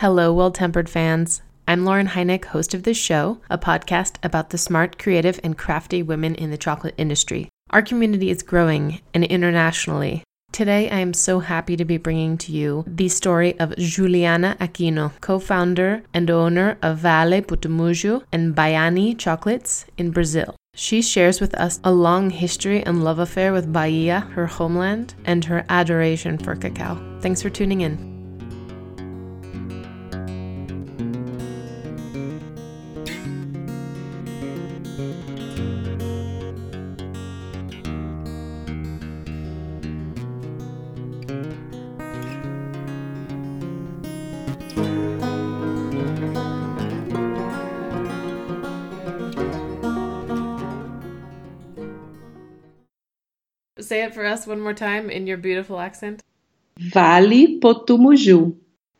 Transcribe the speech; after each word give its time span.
Hello, 0.00 0.32
well 0.32 0.50
tempered 0.50 0.88
fans. 0.88 1.42
I'm 1.68 1.84
Lauren 1.84 2.06
Heineck, 2.06 2.46
host 2.46 2.72
of 2.72 2.84
this 2.84 2.96
show, 2.96 3.42
a 3.50 3.58
podcast 3.58 4.14
about 4.22 4.48
the 4.48 4.56
smart, 4.56 4.98
creative, 4.98 5.38
and 5.44 5.58
crafty 5.58 6.02
women 6.02 6.34
in 6.36 6.50
the 6.50 6.56
chocolate 6.56 6.94
industry. 6.96 7.50
Our 7.68 7.82
community 7.82 8.30
is 8.30 8.42
growing 8.42 9.02
and 9.12 9.24
internationally. 9.24 10.22
Today, 10.52 10.88
I 10.88 11.00
am 11.00 11.12
so 11.12 11.40
happy 11.40 11.76
to 11.76 11.84
be 11.84 11.98
bringing 11.98 12.38
to 12.38 12.50
you 12.50 12.82
the 12.86 13.10
story 13.10 13.60
of 13.60 13.76
Juliana 13.76 14.56
Aquino, 14.58 15.12
co 15.20 15.38
founder 15.38 16.02
and 16.14 16.30
owner 16.30 16.78
of 16.80 16.96
Vale 16.96 17.42
Potumuju 17.42 18.22
and 18.32 18.56
Baiani 18.56 19.18
Chocolates 19.18 19.84
in 19.98 20.12
Brazil. 20.12 20.56
She 20.74 21.02
shares 21.02 21.42
with 21.42 21.54
us 21.56 21.78
a 21.84 21.92
long 21.92 22.30
history 22.30 22.82
and 22.82 23.04
love 23.04 23.18
affair 23.18 23.52
with 23.52 23.70
Bahia, 23.70 24.20
her 24.32 24.46
homeland, 24.46 25.12
and 25.26 25.44
her 25.44 25.66
adoration 25.68 26.38
for 26.38 26.56
cacao. 26.56 26.96
Thanks 27.20 27.42
for 27.42 27.50
tuning 27.50 27.82
in. 27.82 28.19
Say 53.90 54.04
it 54.04 54.14
for 54.14 54.24
us 54.24 54.46
one 54.46 54.60
more 54.60 54.72
time 54.72 55.10
in 55.10 55.26
your 55.26 55.36
beautiful 55.36 55.80
accent. 55.80 56.22
Vale 56.78 57.58
Potumuju. 57.58 58.54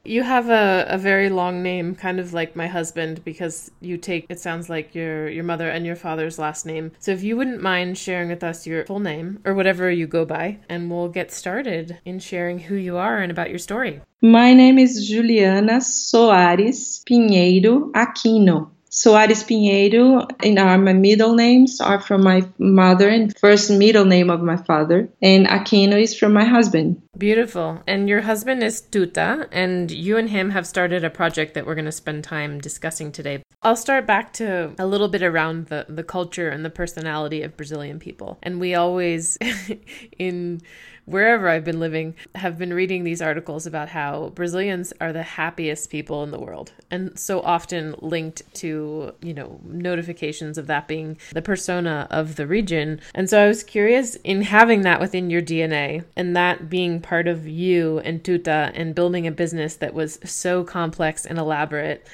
You 0.04 0.22
have 0.24 0.50
a, 0.50 0.84
a 0.88 0.98
very 0.98 1.30
long 1.30 1.62
name, 1.62 1.94
kind 1.94 2.18
of 2.18 2.32
like 2.32 2.56
my 2.56 2.66
husband, 2.66 3.24
because 3.24 3.70
you 3.80 3.96
take 3.96 4.26
it 4.28 4.40
sounds 4.40 4.68
like 4.68 4.92
your 4.92 5.28
your 5.28 5.44
mother 5.44 5.68
and 5.70 5.86
your 5.86 5.94
father's 5.94 6.40
last 6.40 6.66
name. 6.66 6.90
So 6.98 7.12
if 7.12 7.22
you 7.22 7.36
wouldn't 7.36 7.62
mind 7.62 7.98
sharing 7.98 8.30
with 8.30 8.42
us 8.42 8.66
your 8.66 8.84
full 8.86 8.98
name 8.98 9.38
or 9.44 9.54
whatever 9.54 9.88
you 9.92 10.08
go 10.08 10.24
by, 10.24 10.58
and 10.68 10.90
we'll 10.90 11.08
get 11.20 11.30
started 11.30 12.00
in 12.04 12.18
sharing 12.18 12.58
who 12.58 12.74
you 12.74 12.96
are 12.96 13.18
and 13.18 13.30
about 13.30 13.50
your 13.50 13.60
story. 13.60 14.00
My 14.20 14.54
name 14.54 14.76
is 14.76 15.06
Juliana 15.08 15.78
Soares 15.78 17.04
Pinheiro 17.04 17.92
Aquino. 17.92 18.70
Soares 18.90 19.44
Pinheiro 19.44 20.28
and 20.44 20.58
are 20.58 20.76
my 20.76 20.92
middle 20.92 21.34
names 21.34 21.80
are 21.80 22.00
from 22.00 22.24
my 22.24 22.42
mother 22.58 23.08
and 23.08 23.36
first 23.38 23.70
middle 23.70 24.04
name 24.04 24.30
of 24.30 24.42
my 24.42 24.56
father. 24.56 25.08
And 25.22 25.46
Aquino 25.46 26.00
is 26.00 26.18
from 26.18 26.32
my 26.32 26.44
husband. 26.44 27.00
Beautiful. 27.16 27.82
And 27.86 28.08
your 28.08 28.22
husband 28.22 28.64
is 28.64 28.82
Tuta, 28.82 29.46
and 29.52 29.90
you 29.90 30.16
and 30.16 30.28
him 30.28 30.50
have 30.50 30.66
started 30.66 31.04
a 31.04 31.10
project 31.10 31.54
that 31.54 31.66
we're 31.66 31.74
going 31.74 31.84
to 31.84 31.92
spend 31.92 32.24
time 32.24 32.60
discussing 32.60 33.12
today. 33.12 33.42
I'll 33.62 33.76
start 33.76 34.06
back 34.06 34.32
to 34.34 34.74
a 34.78 34.86
little 34.86 35.08
bit 35.08 35.22
around 35.22 35.66
the, 35.66 35.86
the 35.88 36.02
culture 36.02 36.48
and 36.48 36.64
the 36.64 36.70
personality 36.70 37.42
of 37.42 37.56
Brazilian 37.56 38.00
people. 38.00 38.38
And 38.42 38.58
we 38.58 38.74
always, 38.74 39.38
in 40.18 40.62
wherever 41.10 41.48
I've 41.48 41.64
been 41.64 41.80
living, 41.80 42.14
have 42.36 42.56
been 42.56 42.72
reading 42.72 43.04
these 43.04 43.20
articles 43.20 43.66
about 43.66 43.88
how 43.88 44.30
Brazilians 44.30 44.92
are 45.00 45.12
the 45.12 45.22
happiest 45.22 45.90
people 45.90 46.22
in 46.22 46.30
the 46.30 46.38
world. 46.38 46.72
And 46.90 47.18
so 47.18 47.40
often 47.40 47.96
linked 48.00 48.42
to, 48.54 49.12
you 49.20 49.34
know, 49.34 49.60
notifications 49.64 50.56
of 50.56 50.68
that 50.68 50.86
being 50.86 51.18
the 51.32 51.42
persona 51.42 52.06
of 52.10 52.36
the 52.36 52.46
region. 52.46 53.00
And 53.14 53.28
so 53.28 53.42
I 53.42 53.48
was 53.48 53.62
curious 53.62 54.14
in 54.16 54.42
having 54.42 54.82
that 54.82 55.00
within 55.00 55.30
your 55.30 55.42
DNA 55.42 56.04
and 56.16 56.36
that 56.36 56.70
being 56.70 57.00
part 57.00 57.26
of 57.26 57.46
you 57.46 57.98
and 58.00 58.22
Tuta 58.22 58.70
and 58.74 58.94
building 58.94 59.26
a 59.26 59.32
business 59.32 59.76
that 59.76 59.94
was 59.94 60.18
so 60.24 60.62
complex 60.62 61.26
and 61.26 61.38
elaborate 61.38 62.06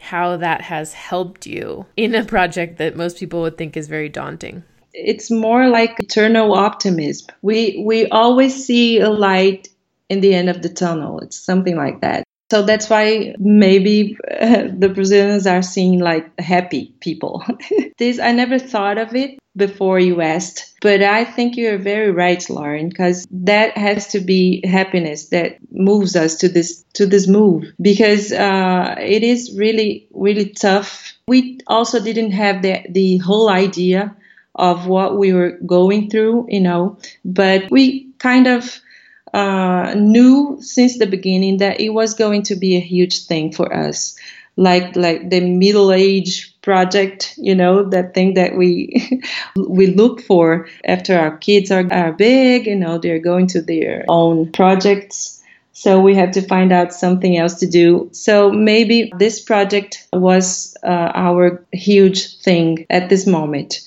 how 0.00 0.36
that 0.38 0.62
has 0.62 0.94
helped 0.94 1.46
you 1.46 1.86
in 1.96 2.14
a 2.14 2.24
project 2.24 2.78
that 2.78 2.96
most 2.96 3.18
people 3.18 3.42
would 3.42 3.58
think 3.58 3.76
is 3.76 3.86
very 3.86 4.08
daunting 4.08 4.64
it's 4.92 5.30
more 5.30 5.68
like 5.68 5.98
eternal 5.98 6.54
optimism. 6.54 7.28
We 7.42 7.82
we 7.86 8.06
always 8.08 8.66
see 8.66 9.00
a 9.00 9.10
light 9.10 9.68
in 10.08 10.20
the 10.20 10.34
end 10.34 10.48
of 10.48 10.62
the 10.62 10.68
tunnel. 10.68 11.20
It's 11.20 11.38
something 11.38 11.76
like 11.76 12.00
that. 12.00 12.24
So 12.50 12.62
that's 12.62 12.90
why 12.90 13.34
maybe 13.38 14.18
uh, 14.28 14.64
the 14.76 14.88
Brazilians 14.88 15.46
are 15.46 15.62
seen 15.62 16.00
like 16.00 16.38
happy 16.40 16.92
people. 17.00 17.44
this 17.98 18.18
I 18.18 18.32
never 18.32 18.58
thought 18.58 18.98
of 18.98 19.14
it 19.14 19.38
before 19.56 19.98
you 19.98 20.20
asked, 20.20 20.74
but 20.80 21.02
I 21.02 21.24
think 21.24 21.56
you're 21.56 21.78
very 21.78 22.10
right, 22.12 22.48
Lauren, 22.48 22.88
because 22.88 23.26
that 23.30 23.76
has 23.76 24.08
to 24.08 24.20
be 24.20 24.64
happiness 24.66 25.28
that 25.28 25.58
moves 25.72 26.14
us 26.16 26.36
to 26.36 26.48
this 26.48 26.84
to 26.94 27.06
this 27.06 27.26
move 27.28 27.64
because 27.80 28.32
uh, 28.32 28.94
it 28.98 29.22
is 29.22 29.56
really 29.56 30.08
really 30.12 30.48
tough. 30.50 31.12
We 31.28 31.60
also 31.66 32.02
didn't 32.02 32.32
have 32.32 32.62
the 32.62 32.80
the 32.88 33.18
whole 33.18 33.48
idea 33.48 34.16
of 34.60 34.86
what 34.86 35.18
we 35.18 35.32
were 35.32 35.58
going 35.66 36.10
through, 36.10 36.46
you 36.48 36.60
know, 36.60 36.98
but 37.24 37.70
we 37.70 38.06
kind 38.18 38.46
of 38.46 38.80
uh, 39.32 39.94
knew 39.96 40.58
since 40.60 40.98
the 40.98 41.06
beginning 41.06 41.58
that 41.58 41.80
it 41.80 41.90
was 41.90 42.14
going 42.14 42.42
to 42.42 42.56
be 42.56 42.76
a 42.76 42.80
huge 42.80 43.26
thing 43.26 43.52
for 43.52 43.72
us. 43.74 44.18
Like 44.56 44.94
like 44.96 45.30
the 45.30 45.40
middle 45.40 45.92
age 45.92 46.60
project, 46.60 47.34
you 47.38 47.54
know, 47.54 47.88
that 47.90 48.12
thing 48.12 48.34
that 48.34 48.56
we 48.56 49.22
we 49.56 49.86
look 49.86 50.20
for 50.20 50.68
after 50.84 51.16
our 51.16 51.38
kids 51.38 51.70
are, 51.70 51.90
are 51.92 52.12
big, 52.12 52.66
you 52.66 52.76
know, 52.76 52.98
they're 52.98 53.20
going 53.20 53.46
to 53.48 53.62
their 53.62 54.04
own 54.08 54.52
projects. 54.52 55.42
So 55.72 55.98
we 56.00 56.14
have 56.16 56.32
to 56.32 56.42
find 56.42 56.72
out 56.72 56.92
something 56.92 57.38
else 57.38 57.54
to 57.60 57.66
do. 57.66 58.10
So 58.12 58.50
maybe 58.50 59.10
this 59.16 59.40
project 59.40 60.06
was 60.12 60.76
uh, 60.82 61.12
our 61.14 61.64
huge 61.72 62.38
thing 62.42 62.84
at 62.90 63.08
this 63.08 63.26
moment. 63.26 63.80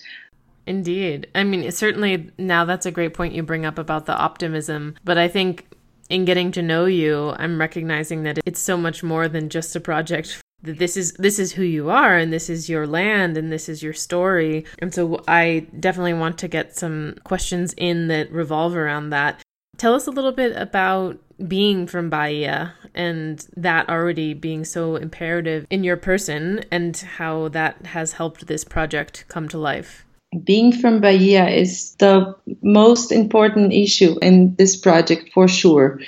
Indeed. 0.66 1.28
I 1.36 1.44
mean, 1.44 1.70
certainly 1.72 2.32
now 2.38 2.66
that's 2.66 2.86
a 2.86 2.92
great 2.92 3.14
point 3.14 3.34
you 3.34 3.44
bring 3.44 3.66
up 3.66 3.78
about 3.78 4.06
the 4.06 4.16
optimism, 4.16 4.96
but 5.04 5.18
I 5.18 5.28
think 5.28 5.68
in 6.10 6.26
getting 6.26 6.52
to 6.54 6.62
know 6.62 6.86
you, 6.86 7.34
I'm 7.38 7.60
recognizing 7.60 8.24
that 8.24 8.40
it's 8.46 8.60
so 8.60 8.78
much 8.78 9.04
more 9.04 9.28
than 9.28 9.50
just 9.50 9.76
a 9.76 9.80
project. 9.80 10.40
This 10.62 10.96
is 10.96 11.14
this 11.14 11.40
is 11.40 11.52
who 11.52 11.64
you 11.64 11.90
are 11.90 12.16
and 12.16 12.32
this 12.32 12.50
is 12.50 12.70
your 12.70 12.88
land 12.88 13.36
and 13.36 13.52
this 13.52 13.68
is 13.68 13.84
your 13.84 13.94
story. 13.94 14.66
And 14.80 14.94
so 14.94 15.22
i 15.28 15.68
definitely 15.78 16.14
want 16.14 16.38
to 16.38 16.48
get 16.48 16.78
some 16.78 17.16
questions 17.26 17.74
in 17.76 18.08
that 18.08 18.32
revolve 18.32 18.76
around 18.76 19.10
that. 19.10 19.42
Tell 19.78 19.94
us 19.94 20.08
a 20.08 20.12
little 20.12 20.32
bit 20.32 20.56
about 20.56 21.20
being 21.48 21.88
from 21.88 22.10
bahia 22.10 22.76
and 22.94 23.46
that 23.58 23.90
already 23.90 24.34
being 24.34 24.64
so 24.64 24.96
imperative 24.96 25.66
in 25.70 25.84
your 25.84 25.98
person 25.98 26.64
and 26.72 26.96
how 26.96 27.50
that 27.50 27.88
has 27.88 28.14
helped 28.14 28.48
this 28.48 28.64
project 28.64 29.26
come 29.28 29.50
to 29.50 29.58
life 29.58 30.06
being 30.44 30.72
from 30.72 31.02
Bahia 31.02 31.48
is 31.48 31.96
the 31.96 32.36
most 32.62 33.12
important 33.12 33.74
issue 33.74 34.18
in 34.22 34.56
this 34.56 34.76
project 34.76 35.32
for 35.34 35.48
sure. 35.48 36.00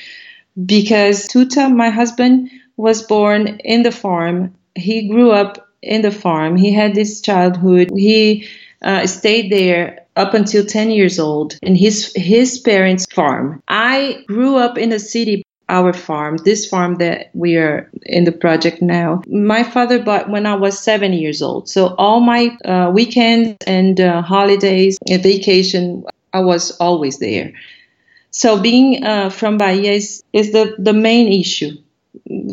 Because 0.65 1.27
Tuta, 1.27 1.73
my 1.73 1.89
husband, 1.89 2.49
was 2.77 3.03
born 3.03 3.59
in 3.63 3.83
the 3.83 3.91
farm. 3.91 4.53
He 4.75 5.07
grew 5.07 5.31
up 5.31 5.69
in 5.81 6.01
the 6.01 6.11
farm. 6.11 6.55
He 6.55 6.71
had 6.71 6.95
this 6.95 7.21
childhood. 7.21 7.91
He 7.95 8.47
uh, 8.81 9.07
stayed 9.07 9.51
there 9.51 10.05
up 10.15 10.33
until 10.33 10.65
10 10.65 10.91
years 10.91 11.19
old 11.19 11.57
in 11.61 11.75
his 11.75 12.13
his 12.15 12.59
parents' 12.59 13.05
farm. 13.11 13.61
I 13.67 14.23
grew 14.27 14.55
up 14.57 14.77
in 14.77 14.91
a 14.91 14.99
city 14.99 15.44
our 15.69 15.93
farm, 15.93 16.37
this 16.37 16.67
farm 16.67 16.95
that 16.95 17.31
we 17.33 17.57
are 17.57 17.89
in 18.03 18.23
the 18.23 18.31
project 18.31 18.81
now. 18.81 19.21
My 19.27 19.63
father 19.63 20.01
bought 20.01 20.29
when 20.29 20.45
I 20.45 20.55
was 20.55 20.79
seven 20.79 21.13
years 21.13 21.41
old. 21.41 21.67
So 21.69 21.95
all 21.97 22.19
my 22.19 22.55
uh, 22.65 22.91
weekends 22.93 23.57
and 23.65 23.99
uh, 23.99 24.21
holidays 24.21 24.97
and 25.09 25.23
vacation, 25.23 26.03
I 26.33 26.41
was 26.41 26.71
always 26.77 27.19
there. 27.19 27.53
So 28.29 28.61
being 28.61 29.03
uh, 29.03 29.29
from 29.29 29.57
Bahia 29.57 29.93
is, 29.93 30.23
is 30.33 30.51
the, 30.51 30.75
the 30.77 30.93
main 30.93 31.31
issue 31.31 31.77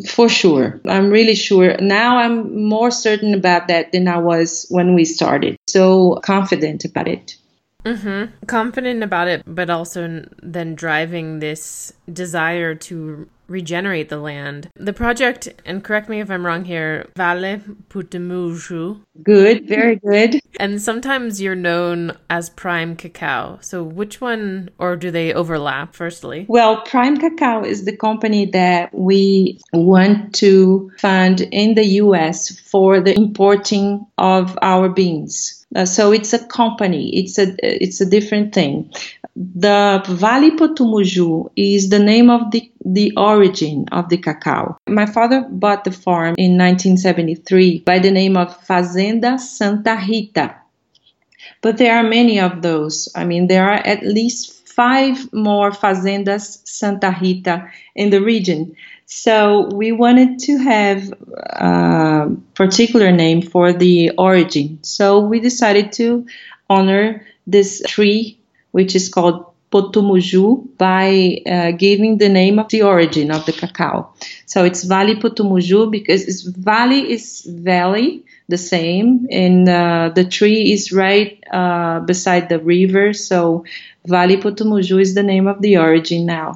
for 0.09 0.29
sure. 0.29 0.81
I'm 0.87 1.11
really 1.11 1.35
sure. 1.35 1.77
Now 1.79 2.19
I'm 2.19 2.67
more 2.67 2.91
certain 2.91 3.35
about 3.35 3.69
that 3.69 3.93
than 3.93 4.09
I 4.09 4.19
was 4.19 4.67
when 4.71 4.95
we 4.95 5.05
started. 5.05 5.57
So 5.69 6.21
confident 6.25 6.85
about 6.85 7.09
it. 7.09 7.37
Mm-hmm. 7.85 8.47
Confident 8.47 9.03
about 9.03 9.29
it, 9.29 9.43
but 9.47 9.71
also 9.71 10.25
then 10.43 10.75
driving 10.75 11.41
this 11.41 11.93
desire 12.13 12.75
to 12.75 13.29
regenerate 13.49 14.09
the 14.09 14.19
land. 14.19 14.71
The 14.77 14.93
project, 14.93 15.49
and 15.65 15.85
correct 15.85 16.09
me 16.09 16.21
if 16.21 16.31
I'm 16.31 16.45
wrong 16.45 16.65
here, 16.65 17.09
Vale 17.17 17.61
Potumuju. 17.91 19.01
Good, 19.23 19.69
very 19.69 19.97
good. 19.97 20.41
And 20.61 20.81
sometimes 20.81 21.41
you're 21.41 21.57
known 21.57 22.17
as 22.31 22.51
Prime 22.51 22.95
Cacao. 22.95 23.59
So 23.63 23.83
which 23.83 24.21
one, 24.21 24.71
or 24.79 24.97
do 24.97 25.11
they 25.11 25.33
overlap, 25.33 25.95
firstly? 25.95 26.45
Well, 26.49 26.83
Prime 26.83 27.17
Cacao 27.17 27.65
is 27.65 27.85
the 27.85 27.97
company 27.97 28.47
that 28.47 28.95
we 28.95 29.59
want 29.73 30.35
to 30.37 30.93
fund 30.99 31.41
in 31.41 31.75
the 31.75 31.87
US 32.03 32.51
for 32.61 33.01
the 33.01 33.17
importing 33.17 34.07
of 34.19 34.57
our 34.63 34.89
beans. 34.89 35.62
Uh, 35.75 35.85
so 35.85 36.13
it's 36.13 36.33
a 36.33 36.45
company. 36.47 37.17
It's 37.17 37.39
a 37.39 37.55
it's 37.63 38.01
a 38.01 38.07
different 38.07 38.55
thing. 38.55 38.91
The 39.35 40.03
Vale 40.07 40.51
Potumuju 40.57 41.51
is 41.57 41.89
the 41.89 41.99
name 41.99 42.29
of 42.29 42.51
the, 42.51 42.71
the 42.85 43.13
origin 43.17 43.87
of 43.91 44.11
the 44.11 44.19
cacao. 44.19 44.77
My 44.87 45.07
father 45.07 45.47
bought 45.49 45.85
the 45.85 45.91
farm 45.91 46.35
in 46.37 46.59
1973 46.59 47.81
by 47.81 47.99
the 47.99 48.11
name 48.11 48.37
of 48.37 48.55
Fazenda 48.67 49.39
Santa 49.39 49.99
Rita. 50.07 50.57
But 51.63 51.79
there 51.79 51.97
are 51.97 52.03
many 52.03 52.41
of 52.41 52.61
those. 52.61 53.09
I 53.15 53.25
mean, 53.25 53.47
there 53.47 53.65
are 53.71 53.81
at 53.87 54.03
least 54.03 54.63
five 54.69 55.33
more 55.33 55.71
Fazendas 55.71 56.61
Santa 56.65 57.17
Rita 57.21 57.71
in 57.95 58.11
the 58.11 58.21
region. 58.21 58.77
So 59.07 59.69
we 59.75 59.93
wanted 59.93 60.39
to 60.41 60.59
have 60.59 61.13
a 61.13 62.31
particular 62.55 63.13
name 63.13 63.43
for 63.43 63.73
the 63.73 64.11
origin. 64.17 64.79
So 64.83 65.21
we 65.21 65.41
decided 65.41 65.93
to 65.93 66.27
honor 66.69 67.27
this 67.47 67.83
tree, 67.87 68.39
which 68.71 68.95
is 68.97 69.09
called 69.09 69.47
Potumuju, 69.71 70.77
by 70.77 71.41
uh, 71.47 71.71
giving 71.73 72.19
the 72.19 72.29
name 72.29 72.59
of 72.59 72.69
the 72.69 72.83
origin 72.83 73.31
of 73.31 73.47
the 73.47 73.53
cacao. 73.53 74.13
So 74.47 74.65
it's 74.65 74.85
Vale 74.85 75.17
Potumuju 75.17 75.91
because 75.91 76.29
it's 76.29 76.43
valley 76.43 77.11
is 77.11 77.43
valley, 77.49 78.25
the 78.49 78.59
same, 78.59 79.27
and 79.31 79.69
uh, 79.69 80.11
the 80.15 80.25
tree 80.25 80.73
is 80.73 80.93
right 80.93 81.43
uh, 81.51 82.01
beside 82.01 82.49
the 82.49 82.59
river. 82.59 83.13
So 83.13 83.65
Vale 84.07 84.37
Potumuju 84.37 85.01
is 85.01 85.15
the 85.15 85.23
name 85.23 85.47
of 85.47 85.63
the 85.63 85.79
origin 85.79 86.27
now. 86.27 86.55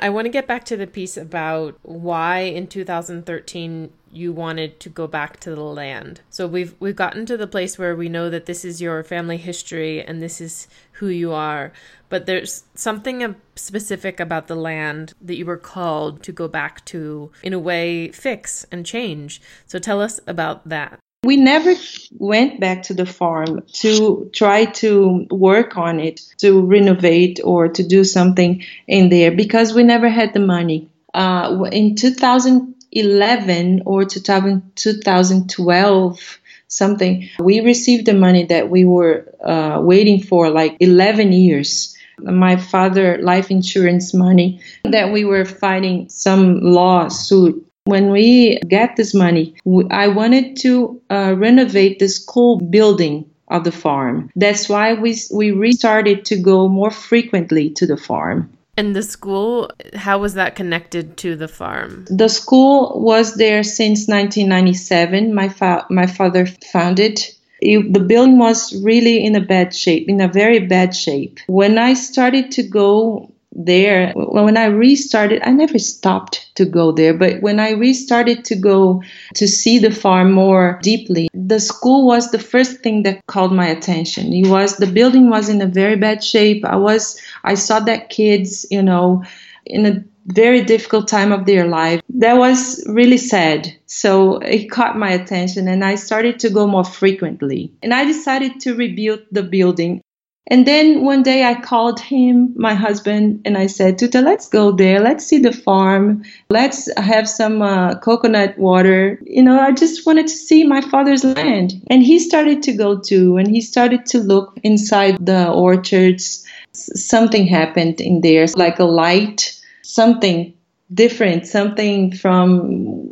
I 0.00 0.10
want 0.10 0.26
to 0.26 0.30
get 0.30 0.46
back 0.46 0.64
to 0.64 0.76
the 0.76 0.86
piece 0.86 1.16
about 1.16 1.78
why 1.82 2.40
in 2.40 2.66
2013 2.66 3.92
you 4.12 4.32
wanted 4.32 4.80
to 4.80 4.88
go 4.88 5.06
back 5.06 5.38
to 5.40 5.54
the 5.54 5.62
land. 5.62 6.20
So 6.30 6.46
we've 6.46 6.74
we've 6.80 6.96
gotten 6.96 7.26
to 7.26 7.36
the 7.36 7.46
place 7.46 7.78
where 7.78 7.94
we 7.94 8.08
know 8.08 8.30
that 8.30 8.46
this 8.46 8.64
is 8.64 8.80
your 8.80 9.02
family 9.04 9.36
history 9.36 10.02
and 10.02 10.22
this 10.22 10.40
is 10.40 10.68
who 10.92 11.08
you 11.08 11.32
are, 11.32 11.72
but 12.08 12.26
there's 12.26 12.64
something 12.74 13.36
specific 13.54 14.18
about 14.18 14.46
the 14.46 14.54
land 14.54 15.12
that 15.20 15.36
you 15.36 15.44
were 15.44 15.56
called 15.56 16.22
to 16.22 16.32
go 16.32 16.48
back 16.48 16.84
to 16.86 17.30
in 17.42 17.52
a 17.52 17.58
way 17.58 18.10
fix 18.12 18.64
and 18.72 18.86
change. 18.86 19.40
So 19.66 19.78
tell 19.78 20.00
us 20.00 20.20
about 20.26 20.68
that 20.68 20.98
we 21.24 21.36
never 21.36 21.74
went 22.18 22.60
back 22.60 22.84
to 22.84 22.94
the 22.94 23.04
farm 23.04 23.64
to 23.72 24.30
try 24.32 24.64
to 24.64 25.26
work 25.30 25.76
on 25.76 25.98
it, 25.98 26.20
to 26.38 26.64
renovate 26.64 27.40
or 27.42 27.66
to 27.68 27.82
do 27.82 28.04
something 28.04 28.62
in 28.86 29.08
there 29.08 29.32
because 29.32 29.74
we 29.74 29.82
never 29.82 30.08
had 30.08 30.32
the 30.34 30.40
money. 30.40 30.88
Uh, 31.12 31.64
in 31.72 31.96
2011 31.96 33.82
or 33.86 34.04
2012, 34.04 36.38
something, 36.68 37.28
we 37.40 37.60
received 37.60 38.06
the 38.06 38.14
money 38.14 38.44
that 38.44 38.70
we 38.70 38.84
were 38.84 39.26
uh, 39.44 39.80
waiting 39.82 40.22
for 40.22 40.48
like 40.50 40.76
11 40.80 41.32
years 41.32 41.96
my 42.18 42.56
father 42.56 43.18
life 43.18 43.50
insurance 43.50 44.14
money 44.14 44.60
that 44.84 45.12
we 45.12 45.24
were 45.24 45.44
fighting 45.44 46.08
some 46.08 46.60
lawsuit 46.60 47.65
when 47.86 48.10
we 48.10 48.58
get 48.68 48.96
this 48.96 49.14
money, 49.14 49.54
I 49.90 50.08
wanted 50.08 50.56
to 50.58 51.00
uh, 51.08 51.34
renovate 51.36 51.98
the 51.98 52.08
school 52.08 52.60
building 52.60 53.30
of 53.48 53.64
the 53.64 53.72
farm. 53.72 54.30
That's 54.36 54.68
why 54.68 54.94
we 54.94 55.16
we 55.32 55.52
restarted 55.52 56.24
to 56.26 56.36
go 56.36 56.68
more 56.68 56.90
frequently 56.90 57.70
to 57.70 57.86
the 57.86 57.96
farm. 57.96 58.50
And 58.76 58.94
the 58.94 59.02
school, 59.02 59.70
how 59.94 60.18
was 60.18 60.34
that 60.34 60.54
connected 60.54 61.16
to 61.18 61.34
the 61.36 61.48
farm? 61.48 62.04
The 62.10 62.28
school 62.28 63.00
was 63.00 63.34
there 63.36 63.62
since 63.62 64.06
1997. 64.06 65.32
My 65.32 65.48
fa- 65.48 65.86
my 65.88 66.06
father 66.06 66.46
founded. 66.72 67.20
It, 67.62 67.94
the 67.94 68.00
building 68.00 68.38
was 68.38 68.74
really 68.84 69.24
in 69.24 69.34
a 69.34 69.40
bad 69.40 69.74
shape, 69.74 70.10
in 70.10 70.20
a 70.20 70.28
very 70.28 70.58
bad 70.58 70.94
shape. 70.94 71.38
When 71.46 71.78
I 71.78 71.94
started 71.94 72.50
to 72.52 72.62
go 72.62 73.32
there. 73.56 74.12
When 74.14 74.56
i 74.56 74.66
restarted 74.66 75.42
i 75.44 75.50
never 75.50 75.78
stopped 75.78 76.54
to 76.56 76.64
go 76.64 76.92
there 76.92 77.14
but 77.14 77.40
when 77.40 77.58
i 77.58 77.70
restarted 77.70 78.44
to 78.46 78.54
go 78.54 79.02
to 79.34 79.48
see 79.48 79.78
the 79.78 79.90
farm 79.90 80.32
more 80.32 80.78
deeply 80.82 81.28
the 81.46 81.60
school 81.60 82.06
was 82.06 82.30
the 82.30 82.38
first 82.38 82.80
thing 82.80 83.04
that 83.04 83.24
called 83.26 83.52
my 83.52 83.66
attention. 83.66 84.32
It 84.32 84.48
was 84.48 84.76
the 84.76 84.86
building 84.86 85.30
was 85.30 85.48
in 85.48 85.62
a 85.62 85.66
very 85.66 85.96
bad 85.96 86.22
shape. 86.22 86.64
I 86.64 86.76
was 86.76 87.20
i 87.44 87.54
saw 87.54 87.80
that 87.80 88.10
kids 88.10 88.66
you 88.70 88.82
know 88.82 89.22
in 89.64 89.86
a 89.86 90.04
very 90.26 90.64
difficult 90.64 91.06
time 91.06 91.30
of 91.30 91.46
their 91.46 91.68
life. 91.68 92.00
That 92.08 92.34
was 92.34 92.84
really 92.88 93.16
sad. 93.16 93.72
So 93.86 94.38
it 94.38 94.70
caught 94.70 94.98
my 94.98 95.10
attention 95.10 95.68
and 95.68 95.84
i 95.84 95.94
started 95.94 96.40
to 96.40 96.50
go 96.50 96.66
more 96.66 96.84
frequently. 96.84 97.72
And 97.82 97.94
i 97.94 98.04
decided 98.04 98.60
to 98.60 98.74
rebuild 98.74 99.20
the 99.30 99.42
building 99.42 100.02
and 100.48 100.64
then 100.64 101.02
one 101.02 101.24
day 101.24 101.44
I 101.44 101.60
called 101.60 101.98
him, 101.98 102.52
my 102.56 102.74
husband, 102.74 103.40
and 103.44 103.58
I 103.58 103.66
said, 103.66 103.98
Tuta, 103.98 104.22
let's 104.22 104.48
go 104.48 104.70
there. 104.70 105.00
Let's 105.00 105.26
see 105.26 105.38
the 105.38 105.52
farm. 105.52 106.22
Let's 106.50 106.88
have 106.96 107.28
some 107.28 107.62
uh, 107.62 107.98
coconut 107.98 108.56
water. 108.56 109.18
You 109.24 109.42
know, 109.42 109.58
I 109.58 109.72
just 109.72 110.06
wanted 110.06 110.28
to 110.28 110.32
see 110.32 110.62
my 110.64 110.80
father's 110.82 111.24
land. 111.24 111.82
And 111.88 112.02
he 112.02 112.20
started 112.20 112.62
to 112.62 112.72
go 112.72 113.00
too, 113.00 113.36
and 113.38 113.48
he 113.48 113.60
started 113.60 114.06
to 114.06 114.18
look 114.20 114.56
inside 114.62 115.16
the 115.24 115.50
orchards. 115.50 116.46
Something 116.72 117.46
happened 117.46 118.00
in 118.00 118.20
there, 118.20 118.46
like 118.54 118.78
a 118.78 118.84
light, 118.84 119.60
something 119.82 120.54
different, 120.94 121.48
something 121.48 122.14
from, 122.14 123.08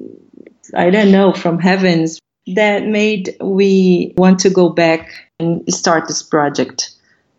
I 0.74 0.90
don't 0.90 1.10
know, 1.10 1.32
from 1.32 1.58
heavens 1.58 2.20
that 2.54 2.86
made 2.86 3.34
we 3.40 4.12
want 4.16 4.38
to 4.40 4.50
go 4.50 4.68
back 4.68 5.10
and 5.40 5.62
start 5.72 6.06
this 6.06 6.22
project 6.22 6.93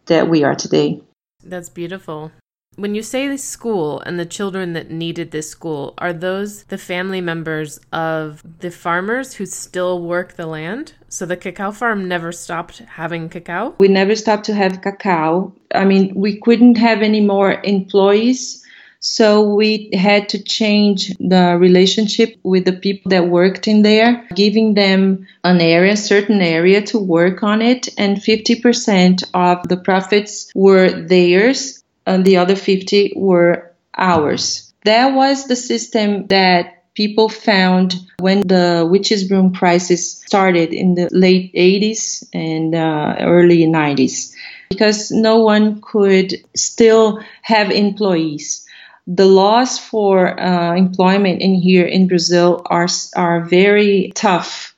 that 0.07 0.29
we 0.29 0.43
are 0.43 0.55
today. 0.55 1.01
That's 1.43 1.69
beautiful. 1.69 2.31
When 2.77 2.93
you 2.93 3.03
say 3.03 3.29
the 3.29 3.37
school 3.37 4.01
and 4.01 4.19
the 4.19 4.25
children 4.25 4.73
that 4.73 4.91
needed 4.91 5.31
this 5.31 5.49
school, 5.49 5.93
are 5.97 6.11
those 6.11 6.63
the 6.63 6.77
family 6.77 7.21
members 7.21 7.79
of 7.93 8.43
the 8.59 8.69
farmers 8.69 9.35
who 9.35 9.45
still 9.45 10.01
work 10.01 10.33
the 10.33 10.45
land? 10.45 10.93
So 11.07 11.25
the 11.25 11.37
cacao 11.37 11.71
farm 11.71 12.09
never 12.09 12.33
stopped 12.33 12.79
having 12.79 13.29
cacao? 13.29 13.75
We 13.79 13.87
never 13.87 14.15
stopped 14.15 14.43
to 14.45 14.53
have 14.53 14.81
cacao. 14.81 15.53
I 15.73 15.85
mean, 15.85 16.13
we 16.15 16.37
couldn't 16.41 16.75
have 16.75 17.01
any 17.01 17.21
more 17.21 17.61
employees 17.63 18.64
so 19.07 19.43
we 19.43 19.91
had 19.93 20.29
to 20.29 20.41
change 20.41 21.15
the 21.19 21.55
relationship 21.59 22.37
with 22.41 22.65
the 22.65 22.73
people 22.73 23.11
that 23.11 23.27
worked 23.29 23.67
in 23.67 23.83
there, 23.83 24.27
giving 24.33 24.73
them 24.73 25.27
an 25.43 25.61
area, 25.61 25.95
certain 25.95 26.41
area 26.41 26.81
to 26.81 26.97
work 26.97 27.43
on 27.43 27.61
it, 27.61 27.87
and 27.99 28.17
50% 28.17 29.23
of 29.35 29.67
the 29.67 29.77
profits 29.77 30.51
were 30.55 30.89
theirs, 30.89 31.83
and 32.07 32.25
the 32.25 32.37
other 32.37 32.55
50 32.55 33.13
were 33.15 33.71
ours. 33.95 34.73
That 34.85 35.13
was 35.13 35.45
the 35.45 35.55
system 35.55 36.25
that 36.27 36.83
people 36.95 37.29
found 37.29 37.93
when 38.17 38.41
the 38.41 38.87
witches 38.89 39.25
broom 39.25 39.53
crisis 39.53 40.17
started 40.25 40.74
in 40.74 40.95
the 40.95 41.09
late 41.12 41.53
80s 41.53 42.27
and 42.33 42.74
uh, 42.74 43.17
early 43.19 43.65
90s 43.65 44.33
because 44.69 45.12
no 45.12 45.38
one 45.38 45.79
could 45.81 46.33
still 46.55 47.21
have 47.43 47.69
employees 47.69 48.64
the 49.07 49.25
laws 49.25 49.77
for 49.77 50.39
uh, 50.39 50.75
employment 50.75 51.41
in 51.41 51.55
here 51.55 51.85
in 51.85 52.07
Brazil 52.07 52.62
are 52.65 52.88
are 53.15 53.41
very 53.45 54.12
tough 54.15 54.75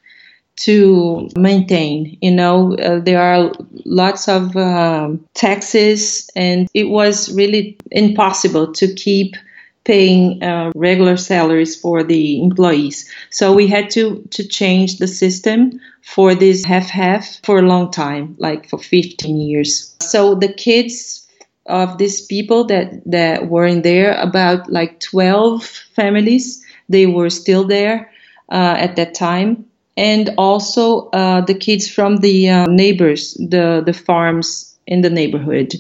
to 0.58 1.30
maintain. 1.38 2.18
You 2.22 2.32
know, 2.32 2.76
uh, 2.78 3.00
there 3.00 3.22
are 3.22 3.52
lots 3.86 4.28
of 4.28 4.56
um, 4.58 5.26
taxes, 5.34 6.30
and 6.36 6.68
it 6.74 6.90
was 6.90 7.34
really 7.34 7.78
impossible 7.92 8.74
to 8.74 8.94
keep 8.94 9.36
paying 9.86 10.44
uh, 10.44 10.72
regular 10.76 11.16
salaries 11.16 11.80
for 11.80 12.04
the 12.04 12.42
employees. 12.42 13.10
So 13.30 13.54
we 13.54 13.68
had 13.68 13.90
to 13.92 14.28
to 14.32 14.46
change 14.46 14.98
the 14.98 15.08
system 15.08 15.80
for 16.02 16.36
this 16.36 16.66
half 16.66 16.90
half 16.90 17.40
for 17.44 17.60
a 17.60 17.68
long 17.68 17.92
time, 17.92 18.36
like 18.40 18.70
for 18.70 18.80
15 18.80 19.38
years. 19.38 19.96
So 20.02 20.36
the 20.36 20.52
kids 20.52 21.27
of 21.68 21.98
these 21.98 22.26
people 22.26 22.64
that 22.66 23.02
that 23.06 23.50
were 23.50 23.66
in 23.66 23.82
there 23.82 24.14
about 24.20 24.72
like 24.72 25.00
12 25.00 25.66
families 25.96 26.64
they 26.90 27.06
were 27.06 27.30
still 27.30 27.66
there 27.66 28.12
uh, 28.52 28.76
at 28.78 28.96
that 28.96 29.14
time 29.14 29.66
and 29.98 30.30
also 30.38 31.10
uh, 31.10 31.42
the 31.42 31.54
kids 31.54 31.90
from 31.90 32.18
the 32.18 32.50
uh, 32.50 32.66
neighbors 32.68 33.34
the 33.36 33.84
the 33.86 33.94
farms 33.94 34.78
in 34.88 35.02
the 35.02 35.10
neighborhood 35.10 35.74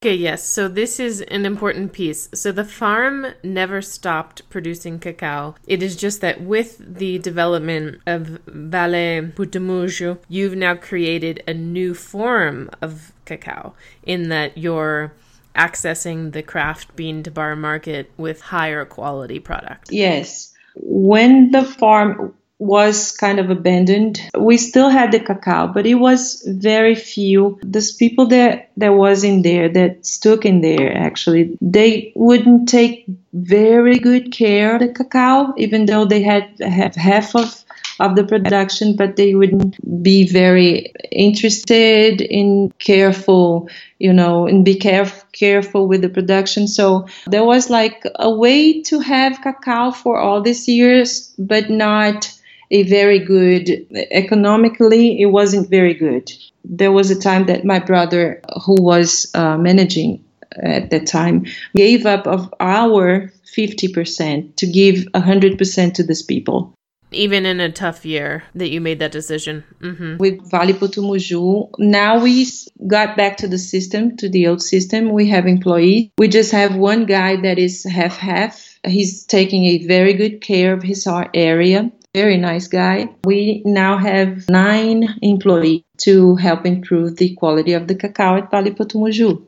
Okay, 0.00 0.14
yes. 0.14 0.44
So 0.44 0.68
this 0.68 1.00
is 1.00 1.22
an 1.22 1.44
important 1.44 1.92
piece. 1.92 2.28
So 2.32 2.52
the 2.52 2.64
farm 2.64 3.34
never 3.42 3.82
stopped 3.82 4.48
producing 4.48 5.00
cacao. 5.00 5.56
It 5.66 5.82
is 5.82 5.96
just 5.96 6.20
that 6.20 6.40
with 6.40 6.78
the 6.78 7.18
development 7.18 7.98
of 8.06 8.38
Vale 8.46 9.32
Potumuju, 9.32 10.18
you've 10.28 10.54
now 10.54 10.76
created 10.76 11.42
a 11.48 11.52
new 11.54 11.94
form 11.94 12.70
of 12.80 13.12
cacao 13.28 13.74
in 14.02 14.28
that 14.30 14.58
you're 14.58 15.12
accessing 15.54 16.32
the 16.32 16.42
craft 16.42 16.94
bean 16.96 17.22
to 17.22 17.30
bar 17.30 17.54
market 17.54 18.10
with 18.16 18.40
higher 18.40 18.84
quality 18.84 19.38
product. 19.38 19.92
Yes. 19.92 20.52
When 20.74 21.50
the 21.50 21.64
farm 21.64 22.34
was 22.58 23.12
kind 23.12 23.38
of 23.38 23.50
abandoned. 23.50 24.20
We 24.36 24.56
still 24.56 24.88
had 24.88 25.12
the 25.12 25.20
cacao, 25.20 25.68
but 25.68 25.86
it 25.86 25.94
was 25.94 26.42
very 26.46 26.94
few. 26.94 27.58
Those 27.62 27.92
people 27.92 28.26
that 28.26 28.70
that 28.76 28.94
was 28.94 29.22
in 29.22 29.42
there 29.42 29.68
that 29.68 30.04
stuck 30.04 30.44
in 30.44 30.60
there 30.60 30.92
actually, 30.96 31.56
they 31.60 32.12
wouldn't 32.16 32.68
take 32.68 33.04
very 33.32 33.98
good 33.98 34.32
care 34.32 34.74
of 34.74 34.80
the 34.80 34.88
cacao, 34.88 35.54
even 35.56 35.86
though 35.86 36.04
they 36.04 36.22
had 36.22 36.58
have 36.60 36.96
half 36.96 37.36
of 37.36 37.64
of 38.00 38.16
the 38.16 38.24
production, 38.24 38.96
but 38.96 39.16
they 39.16 39.34
wouldn't 39.34 39.76
be 40.02 40.26
very 40.26 40.92
interested 41.10 42.20
in 42.20 42.72
careful, 42.78 43.68
you 43.98 44.12
know, 44.12 44.46
and 44.46 44.64
be 44.64 44.76
caref- 44.76 45.24
careful 45.32 45.88
with 45.88 46.02
the 46.02 46.08
production. 46.08 46.68
So 46.68 47.06
there 47.26 47.44
was 47.44 47.70
like 47.70 48.04
a 48.16 48.30
way 48.30 48.82
to 48.82 49.00
have 49.00 49.42
cacao 49.42 49.90
for 49.90 50.18
all 50.18 50.40
these 50.42 50.68
years, 50.68 51.34
but 51.38 51.70
not 51.70 52.32
a 52.70 52.82
very 52.82 53.18
good 53.18 53.86
economically 54.10 55.20
it 55.22 55.26
wasn't 55.26 55.70
very 55.70 55.94
good 55.94 56.30
there 56.64 56.92
was 56.92 57.10
a 57.10 57.18
time 57.18 57.46
that 57.46 57.64
my 57.64 57.78
brother 57.78 58.42
who 58.64 58.76
was 58.78 59.30
uh, 59.34 59.56
managing 59.56 60.22
at 60.62 60.90
that 60.90 61.06
time 61.06 61.46
gave 61.74 62.06
up 62.06 62.26
of 62.26 62.52
our 62.60 63.32
50% 63.56 64.56
to 64.56 64.66
give 64.66 64.96
100% 65.14 65.94
to 65.94 66.02
these 66.02 66.22
people 66.22 66.74
even 67.10 67.46
in 67.46 67.60
a 67.60 67.70
tough 67.70 68.04
year 68.04 68.44
that 68.54 68.68
you 68.68 68.80
made 68.80 68.98
that 68.98 69.12
decision 69.12 69.64
mm-hmm. 69.80 70.16
with 70.18 70.50
Vale. 70.50 71.70
Now 71.78 72.22
we 72.22 72.46
got 72.86 73.16
back 73.16 73.36
to 73.38 73.48
the 73.48 73.58
system, 73.58 74.16
to 74.18 74.28
the 74.28 74.46
old 74.46 74.62
system. 74.62 75.10
We 75.10 75.28
have 75.28 75.46
employees. 75.46 76.10
We 76.18 76.28
just 76.28 76.52
have 76.52 76.76
one 76.76 77.06
guy 77.06 77.36
that 77.36 77.58
is 77.58 77.84
half 77.84 78.16
half. 78.16 78.78
He's 78.86 79.24
taking 79.24 79.64
a 79.66 79.86
very 79.86 80.14
good 80.14 80.40
care 80.40 80.72
of 80.72 80.82
his 80.82 81.06
area 81.34 81.90
very 82.14 82.36
nice 82.36 82.66
guy. 82.68 83.08
We 83.24 83.62
now 83.64 83.98
have 83.98 84.48
nine 84.48 85.18
employees 85.22 85.82
to 85.98 86.36
help 86.36 86.66
improve 86.66 87.16
the 87.16 87.34
quality 87.34 87.74
of 87.74 87.86
the 87.86 87.94
cacao 87.94 88.38
at 88.38 88.50
Vale 88.50 88.72
Potumuju. 88.72 89.44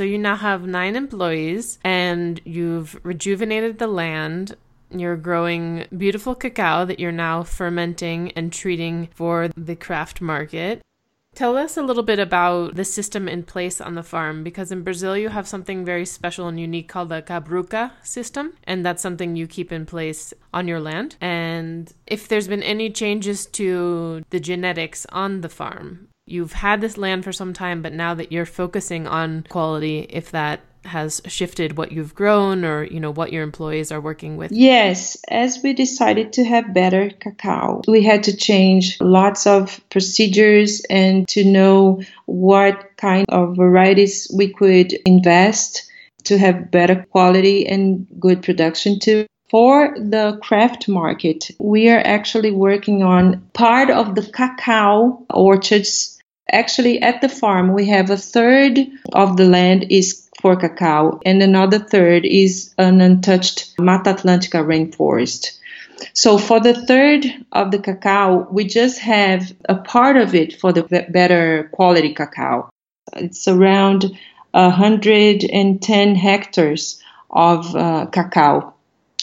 So 0.00 0.04
you 0.04 0.18
now 0.18 0.36
have 0.36 0.66
nine 0.66 0.96
employees 0.96 1.78
and 1.84 2.40
you've 2.44 2.98
rejuvenated 3.04 3.78
the 3.78 3.86
land. 3.86 4.56
You're 4.90 5.16
growing 5.16 5.86
beautiful 5.96 6.34
cacao 6.34 6.84
that 6.84 7.00
you're 7.00 7.12
now 7.12 7.42
fermenting 7.42 8.32
and 8.32 8.52
treating 8.52 9.08
for 9.14 9.48
the 9.56 9.76
craft 9.76 10.20
market. 10.20 10.82
Tell 11.34 11.56
us 11.56 11.76
a 11.76 11.82
little 11.82 12.02
bit 12.02 12.18
about 12.18 12.74
the 12.74 12.84
system 12.84 13.28
in 13.28 13.44
place 13.44 13.80
on 13.80 13.94
the 13.94 14.02
farm 14.02 14.42
because 14.42 14.72
in 14.72 14.82
Brazil 14.82 15.16
you 15.16 15.28
have 15.28 15.46
something 15.46 15.84
very 15.84 16.04
special 16.04 16.48
and 16.48 16.58
unique 16.58 16.88
called 16.88 17.08
the 17.08 17.22
Cabruca 17.22 17.92
system, 18.02 18.54
and 18.64 18.84
that's 18.84 19.00
something 19.00 19.36
you 19.36 19.46
keep 19.46 19.70
in 19.70 19.86
place 19.86 20.34
on 20.52 20.66
your 20.66 20.80
land. 20.80 21.16
And 21.20 21.92
if 22.06 22.26
there's 22.26 22.48
been 22.48 22.64
any 22.64 22.90
changes 22.90 23.46
to 23.46 24.22
the 24.30 24.40
genetics 24.40 25.06
on 25.12 25.40
the 25.40 25.48
farm, 25.48 26.08
you've 26.26 26.54
had 26.54 26.80
this 26.80 26.98
land 26.98 27.22
for 27.22 27.32
some 27.32 27.52
time, 27.52 27.80
but 27.80 27.92
now 27.92 28.12
that 28.14 28.32
you're 28.32 28.44
focusing 28.44 29.06
on 29.06 29.46
quality, 29.48 30.06
if 30.10 30.32
that 30.32 30.60
has 30.84 31.20
shifted 31.26 31.76
what 31.76 31.92
you've 31.92 32.14
grown 32.14 32.64
or 32.64 32.84
you 32.84 32.98
know 33.00 33.12
what 33.12 33.32
your 33.32 33.42
employees 33.42 33.92
are 33.92 34.00
working 34.00 34.36
with 34.36 34.50
yes 34.52 35.16
as 35.28 35.60
we 35.62 35.72
decided 35.72 36.32
to 36.32 36.44
have 36.44 36.74
better 36.74 37.10
cacao 37.20 37.82
we 37.86 38.02
had 38.02 38.22
to 38.24 38.36
change 38.36 38.98
lots 39.00 39.46
of 39.46 39.80
procedures 39.90 40.82
and 40.90 41.28
to 41.28 41.44
know 41.44 42.00
what 42.26 42.90
kind 42.96 43.26
of 43.28 43.56
varieties 43.56 44.30
we 44.34 44.52
could 44.52 44.92
invest 45.04 45.90
to 46.24 46.38
have 46.38 46.70
better 46.70 47.06
quality 47.10 47.66
and 47.66 48.06
good 48.18 48.42
production 48.42 48.98
too 48.98 49.26
for 49.50 49.92
the 49.98 50.38
craft 50.40 50.88
market, 50.88 51.50
we 51.58 51.88
are 51.90 52.00
actually 52.04 52.52
working 52.52 53.02
on 53.02 53.40
part 53.52 53.90
of 53.90 54.14
the 54.14 54.22
cacao 54.22 55.26
orchards. 55.28 56.16
Actually, 56.52 57.02
at 57.02 57.20
the 57.20 57.28
farm, 57.28 57.72
we 57.74 57.86
have 57.86 58.10
a 58.10 58.16
third 58.16 58.78
of 59.12 59.36
the 59.36 59.44
land 59.44 59.86
is 59.90 60.28
for 60.40 60.56
cacao, 60.56 61.20
and 61.24 61.42
another 61.42 61.78
third 61.78 62.24
is 62.24 62.74
an 62.78 63.00
untouched 63.00 63.74
Mata 63.78 64.14
Atlântica 64.14 64.64
rainforest. 64.64 65.58
So 66.14 66.38
for 66.38 66.60
the 66.60 66.74
third 66.86 67.26
of 67.52 67.70
the 67.70 67.78
cacao, 67.78 68.48
we 68.50 68.64
just 68.64 68.98
have 69.00 69.52
a 69.68 69.76
part 69.76 70.16
of 70.16 70.34
it 70.34 70.58
for 70.58 70.72
the 70.72 70.82
better 71.10 71.68
quality 71.72 72.14
cacao. 72.14 72.70
It's 73.14 73.46
around 73.48 74.16
110 74.52 76.14
hectares 76.14 77.02
of 77.30 77.76
uh, 77.76 78.06
cacao. 78.06 78.74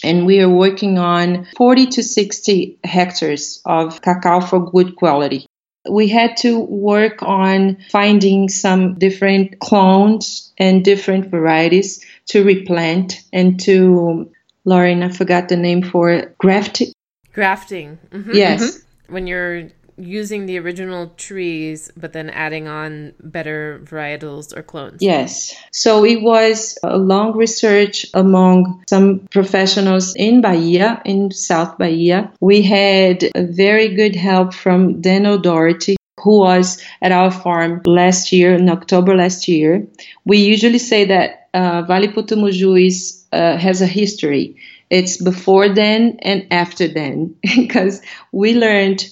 And 0.04 0.28
we 0.28 0.40
are 0.42 0.50
working 0.50 1.00
on 1.00 1.48
40 1.58 1.88
to 1.88 2.04
60 2.04 2.78
hectares 2.84 3.62
of 3.66 4.02
cacao 4.02 4.42
for 4.42 4.72
good 4.72 4.96
quality 4.96 5.47
we 5.90 6.08
had 6.08 6.38
to 6.38 6.60
work 6.60 7.22
on 7.22 7.78
finding 7.90 8.50
some 8.50 8.96
different 8.96 9.60
clones 9.60 10.52
and 10.58 10.84
different 10.84 11.28
varieties 11.32 12.06
to 12.28 12.44
replant 12.44 13.22
and 13.32 13.60
to 13.62 14.32
Lauren, 14.66 15.02
I 15.02 15.10
forgot 15.10 15.48
the 15.48 15.56
name 15.56 15.82
for 15.82 16.10
it. 16.12 16.38
Grafting. 16.38 16.92
Grafting. 17.32 17.98
Mm-hmm, 18.12 18.34
yes. 18.34 18.62
Mm-hmm. 18.62 19.14
When 19.14 19.28
you're 19.28 19.70
using 19.98 20.46
the 20.46 20.60
original 20.60 21.10
trees, 21.18 21.92
but 21.98 22.14
then 22.14 22.30
adding 22.30 22.68
on 22.68 23.14
better 23.22 23.82
varietals 23.84 24.56
or 24.56 24.62
clones. 24.62 25.02
Yes. 25.02 25.56
So 25.72 26.06
it 26.06 26.22
was 26.22 26.78
a 26.84 26.98
long 26.98 27.36
research 27.36 28.06
among 28.14 28.84
some 28.88 29.28
professionals 29.32 30.16
in 30.16 30.42
Bahia, 30.42 31.02
in 31.04 31.32
South 31.32 31.78
Bahia. 31.78 32.32
We 32.40 32.62
had 32.62 33.30
very 33.36 33.96
good 33.96 34.16
help 34.16 34.54
from 34.54 35.02
Dan 35.02 35.26
O'Doherty, 35.26 35.98
who 36.20 36.40
was 36.40 36.82
at 37.02 37.12
our 37.12 37.32
farm 37.32 37.82
last 37.86 38.32
year, 38.32 38.54
in 38.56 38.70
October 38.70 39.16
last 39.16 39.48
year. 39.48 39.88
We 40.26 40.38
usually 40.38 40.80
say 40.80 41.06
that 41.06 41.50
uh, 41.54 41.84
Vale 41.84 42.12
Potumuju 42.12 42.86
is, 42.86 43.26
uh, 43.32 43.58
has 43.58 43.82
a 43.82 43.88
history. 43.88 44.58
It's 44.90 45.22
before 45.22 45.70
then 45.70 46.20
and 46.22 46.48
after 46.52 46.88
then, 46.88 47.36
because 47.42 48.02
we 48.32 48.54
learned 48.54 49.06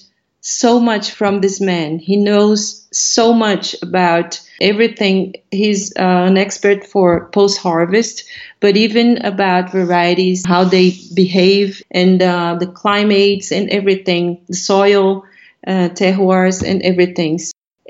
so 0.46 0.78
much 0.78 1.10
from 1.10 1.40
this 1.40 1.60
man. 1.60 1.98
He 1.98 2.16
knows 2.16 2.86
so 2.92 3.32
much 3.32 3.74
about 3.82 4.40
everything. 4.60 5.34
He's 5.50 5.90
uh, 5.96 6.26
an 6.30 6.38
expert 6.38 6.86
for 6.86 7.28
post 7.30 7.58
harvest, 7.58 8.22
but 8.60 8.76
even 8.76 9.18
about 9.26 9.72
varieties, 9.72 10.46
how 10.46 10.62
they 10.62 10.96
behave, 11.14 11.82
and 11.90 12.22
uh, 12.22 12.54
the 12.60 12.68
climates 12.68 13.50
and 13.50 13.70
everything, 13.70 14.44
the 14.46 14.54
soil, 14.54 15.24
uh, 15.66 15.88
terroirs, 15.88 16.62
and 16.62 16.80
everything. 16.82 17.40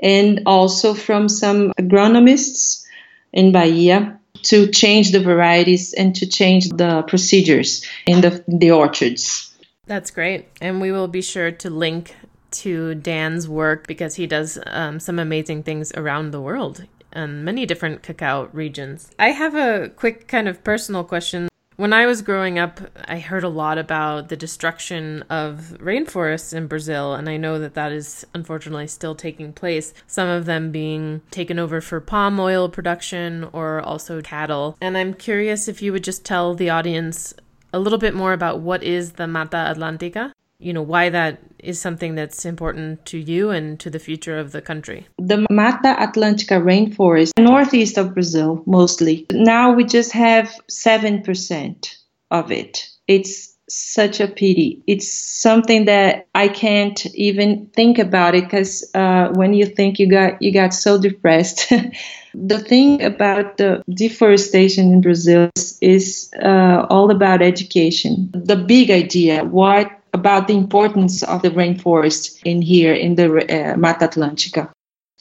And 0.01 0.41
also 0.47 0.95
from 0.95 1.29
some 1.29 1.73
agronomists 1.79 2.85
in 3.33 3.51
Bahia 3.51 4.19
to 4.43 4.71
change 4.71 5.11
the 5.11 5.19
varieties 5.19 5.93
and 5.93 6.15
to 6.15 6.25
change 6.25 6.69
the 6.69 7.03
procedures 7.03 7.85
in 8.07 8.21
the, 8.21 8.43
the 8.47 8.71
orchards. 8.71 9.53
That's 9.85 10.09
great. 10.11 10.47
And 10.59 10.81
we 10.81 10.91
will 10.91 11.07
be 11.07 11.21
sure 11.21 11.51
to 11.51 11.69
link 11.69 12.15
to 12.61 12.95
Dan's 12.95 13.47
work 13.47 13.87
because 13.87 14.15
he 14.15 14.27
does 14.27 14.59
um, 14.67 14.99
some 14.99 15.19
amazing 15.19 15.63
things 15.63 15.91
around 15.93 16.31
the 16.31 16.41
world 16.41 16.85
in 17.13 17.43
many 17.43 17.65
different 17.65 18.03
cacao 18.03 18.49
regions. 18.53 19.11
I 19.19 19.31
have 19.31 19.55
a 19.55 19.89
quick 19.89 20.27
kind 20.27 20.47
of 20.47 20.63
personal 20.63 21.03
question. 21.03 21.49
When 21.77 21.93
I 21.93 22.07
was 22.07 22.23
growing 22.23 22.57
up, 22.57 22.81
I 23.07 23.19
heard 23.19 23.43
a 23.43 23.49
lot 23.49 23.77
about 23.77 24.29
the 24.29 24.35
destruction 24.35 25.21
of 25.29 25.77
rainforests 25.79 26.51
in 26.51 26.65
Brazil, 26.65 27.13
and 27.13 27.29
I 27.29 27.37
know 27.37 27.59
that 27.59 27.75
that 27.75 27.91
is 27.91 28.25
unfortunately 28.33 28.87
still 28.87 29.13
taking 29.13 29.53
place. 29.53 29.93
Some 30.07 30.27
of 30.27 30.45
them 30.45 30.71
being 30.71 31.21
taken 31.29 31.59
over 31.59 31.79
for 31.79 32.01
palm 32.01 32.39
oil 32.39 32.67
production 32.67 33.47
or 33.53 33.79
also 33.79 34.23
cattle. 34.23 34.75
And 34.81 34.97
I'm 34.97 35.13
curious 35.13 35.67
if 35.67 35.83
you 35.83 35.91
would 35.91 36.03
just 36.03 36.25
tell 36.25 36.55
the 36.55 36.71
audience 36.71 37.35
a 37.71 37.79
little 37.79 37.99
bit 37.99 38.15
more 38.15 38.33
about 38.33 38.59
what 38.59 38.81
is 38.81 39.13
the 39.13 39.27
Mata 39.27 39.57
Atlântica 39.57 40.31
you 40.59 40.73
know 40.73 40.81
why 40.81 41.09
that 41.09 41.39
is 41.59 41.79
something 41.79 42.15
that's 42.15 42.45
important 42.45 43.05
to 43.05 43.17
you 43.17 43.49
and 43.49 43.79
to 43.79 43.89
the 43.89 43.99
future 43.99 44.37
of 44.37 44.51
the 44.51 44.61
country. 44.61 45.07
The 45.17 45.45
Mata 45.49 45.95
Atlântica 45.99 46.61
rainforest, 46.61 47.31
northeast 47.37 47.97
of 47.97 48.13
Brazil 48.13 48.63
mostly. 48.65 49.25
Now 49.31 49.73
we 49.73 49.83
just 49.83 50.11
have 50.13 50.53
7% 50.69 51.95
of 52.31 52.51
it. 52.51 52.89
It's 53.07 53.55
such 53.69 54.21
a 54.21 54.27
pity. 54.27 54.81
It's 54.87 55.11
something 55.11 55.85
that 55.85 56.27
I 56.33 56.47
can't 56.47 57.05
even 57.07 57.67
think 57.75 57.99
about 57.99 58.33
it 58.33 58.45
because 58.45 58.89
uh, 58.95 59.29
when 59.33 59.53
you 59.53 59.65
think 59.65 59.99
you 59.99 60.09
got 60.09 60.41
you 60.41 60.53
got 60.53 60.73
so 60.73 60.99
depressed. 60.99 61.69
the 62.33 62.59
thing 62.59 63.03
about 63.03 63.57
the 63.57 63.83
deforestation 63.89 64.93
in 64.93 65.01
Brazil 65.01 65.49
is, 65.81 66.31
uh, 66.41 66.85
all 66.89 67.09
about 67.09 67.41
education. 67.41 68.29
The 68.33 68.55
big 68.55 68.91
idea, 68.91 69.43
what 69.43 69.96
about 70.19 70.47
the 70.47 70.55
importance 70.55 71.23
of 71.23 71.41
the 71.41 71.51
rainforest 71.51 72.41
in 72.43 72.61
here 72.61 72.93
in 72.93 73.15
the 73.15 73.27
uh, 73.27 73.77
Mata 73.77 74.07
Atlântica. 74.07 74.69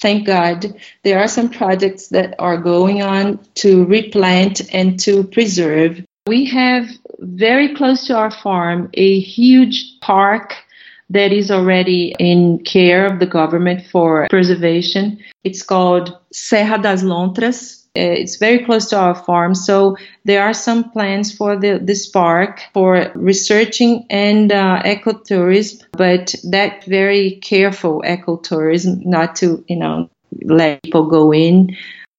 Thank 0.00 0.26
God 0.26 0.74
there 1.04 1.18
are 1.18 1.28
some 1.28 1.48
projects 1.48 2.08
that 2.08 2.34
are 2.38 2.58
going 2.58 3.02
on 3.02 3.38
to 3.56 3.84
replant 3.86 4.60
and 4.74 5.00
to 5.00 5.24
preserve. 5.24 6.04
We 6.26 6.44
have 6.46 6.86
very 7.20 7.74
close 7.74 8.06
to 8.06 8.16
our 8.16 8.30
farm 8.30 8.90
a 8.94 9.20
huge 9.20 10.00
park 10.00 10.54
that 11.08 11.32
is 11.32 11.50
already 11.50 12.14
in 12.18 12.58
care 12.64 13.06
of 13.06 13.20
the 13.20 13.26
government 13.26 13.86
for 13.86 14.26
preservation. 14.28 15.18
It's 15.44 15.62
called 15.62 16.16
Serra 16.32 16.78
das 16.78 17.02
Lontras. 17.02 17.85
Uh, 17.96 18.20
it's 18.20 18.36
very 18.36 18.64
close 18.64 18.86
to 18.90 18.98
our 18.98 19.14
farm, 19.14 19.54
so 19.54 19.96
there 20.24 20.42
are 20.42 20.52
some 20.52 20.90
plans 20.90 21.34
for 21.34 21.56
the, 21.56 21.78
this 21.82 22.06
park 22.06 22.60
for 22.74 23.10
researching 23.14 24.06
and 24.10 24.52
uh, 24.52 24.82
ecotourism, 24.84 25.82
but 25.92 26.34
that 26.44 26.84
very 26.84 27.38
careful 27.42 28.02
ecotourism, 28.02 29.04
not 29.06 29.34
to 29.36 29.64
you 29.68 29.76
know 29.76 30.10
let 30.44 30.82
people 30.82 31.06
go 31.08 31.32
in. 31.32 31.74